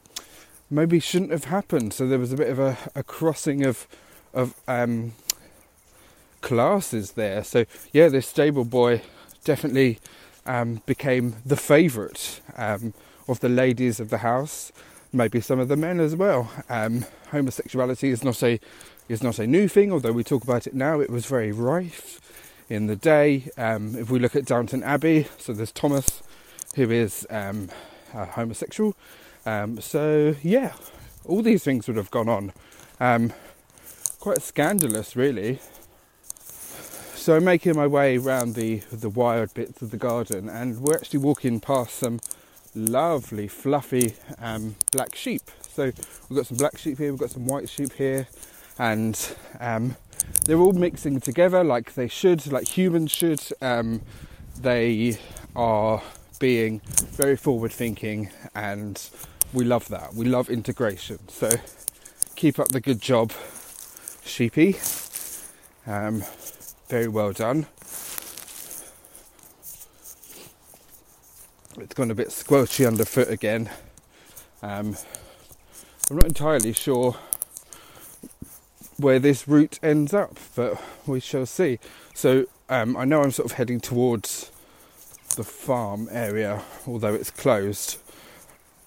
maybe 0.71 1.01
shouldn't 1.01 1.31
have 1.31 1.45
happened. 1.45 1.93
So 1.93 2.07
there 2.07 2.19
was 2.19 2.33
a 2.33 2.37
bit 2.37 2.49
of 2.49 2.59
a, 2.59 2.77
a 2.95 3.03
crossing 3.03 3.65
of 3.65 3.87
of 4.33 4.55
um, 4.67 5.13
classes 6.45 7.13
there. 7.13 7.43
So 7.43 7.65
yeah, 7.93 8.09
this 8.09 8.29
stable 8.29 8.67
boy 8.67 9.01
definitely 9.45 9.99
um, 10.45 10.83
became 10.85 11.37
the 11.45 11.57
favourite 11.57 12.43
um, 12.57 12.93
of 13.27 13.41
the 13.41 13.49
ladies 13.49 13.99
of 13.99 14.11
the 14.11 14.19
house, 14.19 14.71
maybe 15.11 15.41
some 15.41 15.59
of 15.59 15.69
the 15.69 15.77
men 15.77 16.01
as 16.01 16.15
well. 16.15 16.51
Um, 16.69 17.07
homosexuality 17.31 18.11
is 18.11 18.23
not 18.23 18.43
a 18.43 18.61
is 19.09 19.23
not 19.23 19.39
a 19.39 19.47
new 19.47 19.69
thing, 19.69 19.91
although 19.91 20.13
we 20.13 20.23
talk 20.23 20.45
about 20.45 20.67
it 20.67 20.75
now. 20.75 21.01
It 21.01 21.11
was 21.11 21.25
very 21.27 21.51
rife 21.51 22.21
in 22.69 22.87
the 22.89 22.97
day. 22.97 23.49
Um, 23.57 23.97
if 23.97 24.11
we 24.11 24.19
look 24.19 24.37
at 24.37 24.45
Downton 24.45 24.83
Abbey, 24.83 25.27
so 25.39 25.53
there's 25.55 25.73
Thomas, 25.73 26.23
who 26.77 26.91
is 26.91 27.27
um, 27.31 27.71
homosexual. 28.13 28.95
Um, 29.47 29.81
so 29.81 30.37
yeah, 30.43 30.75
all 31.25 31.43
these 31.43 31.65
things 31.65 31.87
would 31.89 31.97
have 31.97 32.11
gone 32.11 32.29
on. 32.29 32.53
Quite 34.21 34.43
scandalous, 34.43 35.17
really. 35.17 35.61
So 37.25 37.35
I'm 37.37 37.45
making 37.45 37.75
my 37.75 37.87
way 37.87 38.19
around 38.19 38.55
the 38.55 38.83
the 38.93 39.09
wired 39.09 39.55
bits 39.55 39.81
of 39.81 39.91
the 39.91 39.97
garden, 39.97 40.51
and 40.51 40.79
we're 40.83 40.95
actually 40.95 41.21
walking 41.21 41.59
past 41.59 41.95
some 41.95 42.21
lovely, 42.75 43.49
fluffy 43.49 44.15
um, 44.39 44.77
black 44.93 45.15
sheep. 45.15 45.41
So 45.67 45.85
we've 45.85 46.37
got 46.37 46.47
some 46.49 46.59
black 46.59 46.77
sheep 46.77 46.99
here, 46.99 47.13
we've 47.13 47.21
got 47.21 47.31
some 47.31 47.47
white 47.47 47.71
sheep 47.71 47.95
here, 47.95 48.29
and 48.79 49.19
um, 49.59 49.97
they're 50.45 50.59
all 50.59 50.75
mixing 50.75 51.19
together 51.19 51.65
like 51.65 51.95
they 51.95 52.09
should, 52.09 52.47
like 52.53 52.69
humans 52.69 53.11
should. 53.11 53.41
Um, 53.63 54.03
they 54.61 55.17
are 55.57 56.03
being 56.39 56.83
very 57.13 57.39
forward 57.39 57.73
thinking, 57.73 58.29
and 58.55 59.03
we 59.55 59.65
love 59.65 59.89
that. 59.89 60.13
We 60.13 60.27
love 60.27 60.51
integration. 60.51 61.27
So 61.29 61.49
keep 62.37 62.59
up 62.59 62.69
the 62.69 62.83
good 62.83 63.01
job, 63.01 63.33
sheepy. 64.27 64.77
Um, 65.87 66.23
very 66.89 67.09
well 67.09 67.33
done. 67.33 67.67
It's 71.77 71.95
gone 71.95 72.11
a 72.11 72.15
bit 72.15 72.29
squelchy 72.29 72.87
underfoot 72.87 73.29
again. 73.29 73.71
Um, 74.63 74.97
I'm 76.11 76.17
not 76.17 76.27
entirely 76.27 76.73
sure 76.73 77.17
where 78.97 79.19
this 79.19 79.49
route 79.49 79.81
ends 79.83 80.15
up, 80.15 80.39
but 80.55 80.81
we 81.07 81.19
shall 81.21 81.47
see. 81.47 81.79
So 82.15 82.47
um, 82.69 82.97
I 82.97 83.05
know 83.05 83.23
I'm 83.23 83.33
sort 83.33 83.51
of 83.51 83.57
heading 83.57 83.81
towards 83.81 84.53
the 85.37 85.45
farm 85.45 86.09
area, 86.13 86.63
although 86.87 87.15
it's 87.15 87.31
closed, 87.31 87.99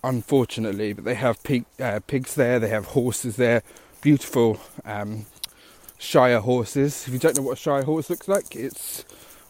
unfortunately. 0.03 0.93
But 0.93 1.03
they 1.03 1.15
have 1.15 1.43
pig, 1.43 1.65
uh, 1.79 1.99
pigs 2.07 2.35
there, 2.35 2.59
they 2.59 2.69
have 2.69 2.85
horses 2.85 3.35
there, 3.35 3.63
beautiful 4.01 4.59
um, 4.85 5.25
Shire 5.97 6.39
horses. 6.39 7.07
If 7.07 7.13
you 7.13 7.19
don't 7.19 7.35
know 7.35 7.43
what 7.43 7.57
a 7.57 7.61
Shire 7.61 7.83
horse 7.83 8.09
looks 8.09 8.27
like, 8.27 8.55
it's 8.55 9.03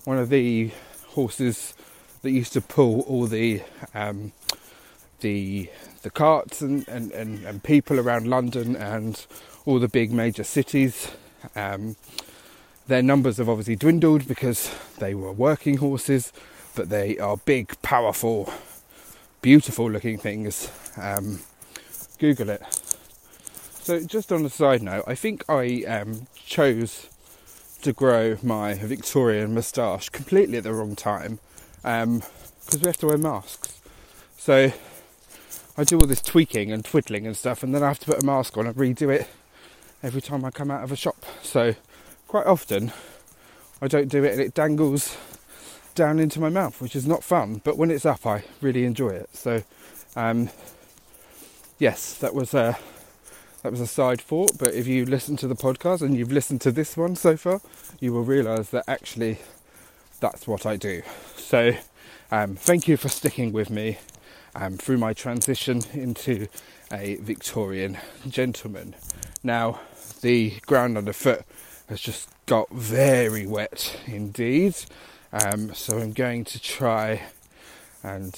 one 0.05 0.17
of 0.17 0.29
the 0.29 0.71
horses 1.09 1.73
that 2.21 2.31
used 2.31 2.53
to 2.53 2.61
pull 2.61 3.01
all 3.01 3.27
the 3.27 3.61
um, 3.93 4.31
the 5.19 5.69
the 6.03 6.09
carts 6.09 6.61
and, 6.61 6.87
and, 6.87 7.11
and, 7.11 7.43
and, 7.43 7.63
people 7.63 7.99
around 7.99 8.27
London 8.27 8.75
and 8.75 9.25
all 9.65 9.79
the 9.79 9.87
big 9.87 10.11
major 10.11 10.43
cities. 10.43 11.11
Um, 11.55 11.95
their 12.87 13.01
numbers 13.01 13.37
have 13.37 13.49
obviously 13.49 13.75
dwindled 13.75 14.27
because 14.27 14.73
they 14.99 15.13
were 15.13 15.33
working 15.33 15.77
horses, 15.77 16.31
but 16.75 16.89
they 16.89 17.17
are 17.17 17.37
big, 17.37 17.81
powerful, 17.81 18.53
beautiful 19.41 19.89
looking 19.89 20.17
things. 20.17 20.71
Um, 20.95 21.41
Google 22.19 22.51
it. 22.51 22.86
So, 23.87 24.01
just 24.01 24.33
on 24.33 24.43
a 24.43 24.49
side 24.49 24.83
note, 24.83 25.05
I 25.07 25.15
think 25.15 25.45
I 25.47 25.85
um, 25.87 26.27
chose 26.35 27.07
to 27.83 27.93
grow 27.93 28.35
my 28.43 28.73
Victorian 28.73 29.53
moustache 29.53 30.09
completely 30.09 30.57
at 30.57 30.65
the 30.65 30.73
wrong 30.73 30.93
time 30.93 31.39
because 31.77 32.03
um, 32.03 32.21
we 32.81 32.85
have 32.85 32.97
to 32.97 33.07
wear 33.07 33.17
masks. 33.17 33.79
So 34.37 34.73
I 35.77 35.85
do 35.85 36.01
all 36.01 36.05
this 36.05 36.21
tweaking 36.21 36.69
and 36.69 36.83
twiddling 36.83 37.25
and 37.25 37.37
stuff, 37.37 37.63
and 37.63 37.73
then 37.73 37.81
I 37.81 37.87
have 37.87 37.99
to 37.99 38.07
put 38.07 38.21
a 38.21 38.25
mask 38.25 38.57
on 38.57 38.67
and 38.67 38.75
redo 38.75 39.09
it 39.09 39.29
every 40.03 40.19
time 40.19 40.43
I 40.43 40.51
come 40.51 40.69
out 40.69 40.83
of 40.83 40.91
a 40.91 40.97
shop. 40.97 41.25
So 41.41 41.73
quite 42.27 42.45
often 42.45 42.91
I 43.81 43.87
don't 43.87 44.09
do 44.09 44.21
it 44.25 44.33
and 44.33 44.41
it 44.41 44.53
dangles 44.53 45.15
down 45.95 46.19
into 46.19 46.41
my 46.41 46.49
mouth, 46.49 46.81
which 46.81 46.93
is 46.93 47.07
not 47.07 47.23
fun. 47.23 47.61
But 47.63 47.77
when 47.77 47.91
it's 47.91 48.05
up, 48.05 48.25
I 48.25 48.43
really 48.59 48.83
enjoy 48.83 49.11
it. 49.11 49.29
So 49.31 49.63
um, 50.17 50.49
yes, 51.79 52.15
that 52.15 52.35
was 52.35 52.53
a 52.53 52.77
that 53.63 53.71
was 53.71 53.81
a 53.81 53.87
side 53.87 54.21
thought. 54.21 54.57
But 54.57 54.73
if 54.73 54.87
you 54.87 55.05
listen 55.05 55.37
to 55.37 55.47
the 55.47 55.55
podcast 55.55 56.01
and 56.01 56.17
you've 56.17 56.31
listened 56.31 56.61
to 56.61 56.71
this 56.71 56.95
one 56.95 57.15
so 57.15 57.37
far, 57.37 57.61
you 57.99 58.13
will 58.13 58.23
realise 58.23 58.69
that 58.69 58.85
actually 58.87 59.39
that's 60.19 60.47
what 60.47 60.65
I 60.65 60.75
do. 60.75 61.01
So 61.35 61.73
um, 62.31 62.55
thank 62.55 62.87
you 62.87 62.97
for 62.97 63.09
sticking 63.09 63.53
with 63.53 63.69
me 63.69 63.97
um, 64.55 64.77
through 64.77 64.97
my 64.97 65.13
transition 65.13 65.81
into 65.93 66.47
a 66.91 67.15
Victorian 67.15 67.97
gentleman. 68.27 68.95
Now, 69.43 69.79
the 70.21 70.59
ground 70.65 70.97
underfoot 70.97 71.43
has 71.89 72.01
just 72.01 72.29
got 72.45 72.69
very 72.71 73.45
wet 73.45 73.99
indeed, 74.05 74.75
um, 75.31 75.73
so 75.73 75.99
I'm 75.99 76.13
going 76.13 76.43
to 76.45 76.61
try 76.61 77.21
and 78.03 78.37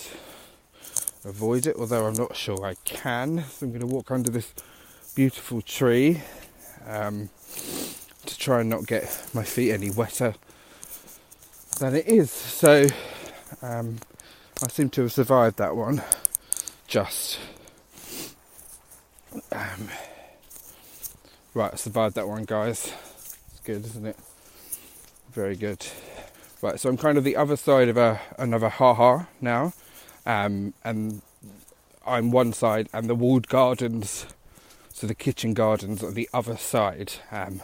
avoid 1.23 1.65
it, 1.65 1.75
although 1.77 2.07
I'm 2.07 2.13
not 2.13 2.35
sure 2.35 2.65
I 2.65 2.75
can. 2.83 3.43
So 3.49 3.65
I'm 3.65 3.71
going 3.71 3.81
to 3.81 3.87
walk 3.87 4.11
under 4.11 4.31
this 4.31 4.53
beautiful 5.19 5.61
tree 5.61 6.21
um, 6.87 7.29
to 8.25 8.39
try 8.39 8.61
and 8.61 8.69
not 8.69 8.87
get 8.87 9.03
my 9.33 9.43
feet 9.43 9.73
any 9.73 9.89
wetter 9.89 10.33
than 11.81 11.93
it 11.93 12.07
is. 12.07 12.31
So 12.31 12.85
um, 13.61 13.97
I 14.63 14.69
seem 14.69 14.89
to 14.91 15.01
have 15.01 15.11
survived 15.11 15.57
that 15.57 15.75
one 15.75 16.01
just. 16.87 17.37
Um, 19.51 19.89
right, 21.53 21.73
I 21.73 21.75
survived 21.75 22.15
that 22.15 22.25
one, 22.25 22.45
guys. 22.45 22.93
It's 23.51 23.59
good, 23.65 23.83
isn't 23.87 24.05
it? 24.05 24.15
Very 25.33 25.57
good. 25.57 25.85
Right, 26.61 26.79
so 26.79 26.87
I'm 26.87 26.95
kind 26.95 27.17
of 27.17 27.25
the 27.25 27.35
other 27.35 27.57
side 27.57 27.89
of 27.89 27.97
a, 27.97 28.21
another 28.37 28.69
ha 28.69 29.27
now, 29.41 29.73
um, 30.25 30.73
and 30.85 31.21
I'm 32.07 32.31
one 32.31 32.53
side, 32.53 32.87
and 32.93 33.09
the 33.09 33.15
walled 33.15 33.49
gardens, 33.49 34.25
so 34.99 35.07
the 35.07 35.15
kitchen 35.15 35.53
gardens, 35.53 36.03
on 36.03 36.13
the 36.13 36.27
other 36.33 36.57
side. 36.57 37.13
Um, 37.31 37.61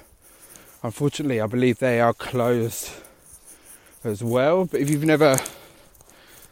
unfortunately, 0.82 1.42
I 1.42 1.48
believe 1.48 1.80
they 1.80 2.00
are 2.00 2.14
closed 2.14 2.92
as 4.06 4.24
well. 4.24 4.64
But 4.64 4.80
if 4.80 4.90
you've 4.90 5.04
never 5.04 5.36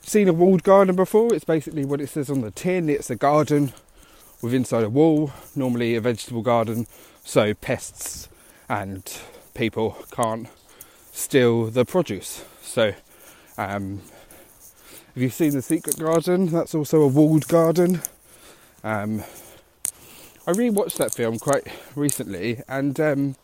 seen 0.01 0.27
a 0.27 0.33
walled 0.33 0.63
garden 0.63 0.97
before, 0.97 1.33
it's 1.33 1.45
basically 1.45 1.85
what 1.85 2.01
it 2.01 2.09
says 2.09 2.29
on 2.29 2.41
the 2.41 2.51
tin. 2.51 2.89
It's 2.89 3.09
a 3.09 3.15
garden 3.15 3.71
with 4.41 4.53
inside 4.53 4.83
a 4.83 4.89
wall, 4.89 5.31
normally 5.55 5.95
a 5.95 6.01
vegetable 6.01 6.41
garden, 6.41 6.85
so 7.23 7.53
pests 7.53 8.27
and 8.67 9.09
people 9.53 9.95
can't 10.11 10.49
steal 11.13 11.67
the 11.67 11.85
produce. 11.85 12.43
So, 12.61 12.93
um, 13.57 14.01
if 15.15 15.21
you've 15.21 15.33
seen 15.33 15.53
the 15.53 15.61
Secret 15.61 15.97
Garden, 15.97 16.47
that's 16.47 16.75
also 16.75 17.03
a 17.03 17.07
walled 17.07 17.47
garden. 17.47 18.01
Um, 18.83 19.23
I 20.45 20.51
rewatched 20.51 20.97
that 20.97 21.13
film 21.13 21.39
quite 21.39 21.65
recently, 21.95 22.61
and 22.67 22.99
um, 22.99 23.35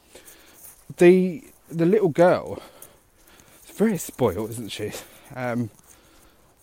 the 0.97 1.43
the 1.69 1.85
little 1.85 2.09
girl 2.09 2.61
is 3.63 3.71
very 3.71 3.97
spoiled, 3.97 4.49
isn't 4.49 4.71
she? 4.71 4.91
Um, 5.33 5.69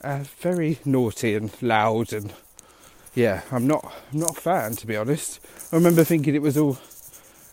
uh, 0.03 0.25
very 0.41 0.79
naughty 0.85 1.35
and 1.35 1.51
loud, 1.63 2.13
and 2.13 2.35
yeah, 3.15 3.43
I'm 3.51 3.67
not 3.67 3.91
I'm 4.13 4.21
not 4.21 4.37
a 4.37 4.41
fan 4.41 4.77
to 4.77 4.87
be 4.87 4.95
honest. 4.95 5.41
I 5.73 5.77
remember 5.77 6.05
thinking 6.05 6.35
it 6.35 6.43
was 6.43 6.59
all 6.59 6.77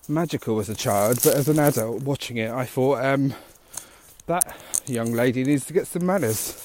magical 0.09 0.59
as 0.59 0.67
a 0.67 0.75
child, 0.75 1.21
but 1.23 1.35
as 1.35 1.47
an 1.47 1.59
adult 1.59 2.03
watching 2.03 2.35
it, 2.35 2.51
I 2.51 2.65
thought 2.65 3.03
um, 3.05 3.33
that 4.25 4.57
young 4.87 5.13
lady 5.13 5.45
needs 5.45 5.65
to 5.67 5.73
get 5.73 5.87
some 5.87 6.05
manners. 6.05 6.59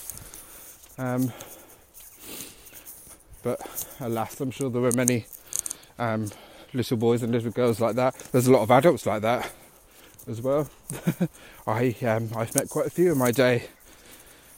Um, 0.98 1.32
but 3.44 3.60
alas, 4.00 4.40
I'm 4.40 4.50
sure 4.50 4.68
there 4.68 4.82
were 4.82 4.90
many 4.90 5.26
um, 5.99 6.30
little 6.72 6.96
boys 6.96 7.22
and 7.22 7.32
little 7.32 7.51
girls 7.51 7.80
like 7.80 7.96
that. 7.96 8.14
There's 8.32 8.46
a 8.46 8.53
lot 8.53 8.62
of 8.62 8.70
adults 8.70 9.07
like 9.07 9.22
that 9.22 9.51
as 10.28 10.42
well. 10.42 10.68
I 11.66 11.94
um, 12.03 12.30
I've 12.36 12.55
met 12.55 12.68
quite 12.68 12.86
a 12.86 12.90
few 12.90 13.12
in 13.12 13.18
my 13.18 13.30
day 13.30 13.68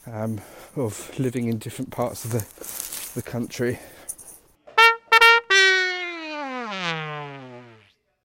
um, 0.06 0.40
of 0.76 1.18
living 1.18 1.46
in 1.46 1.58
different 1.58 1.90
parts 1.90 2.24
of 2.24 2.32
the 2.32 3.20
the 3.20 3.22
country. 3.22 3.78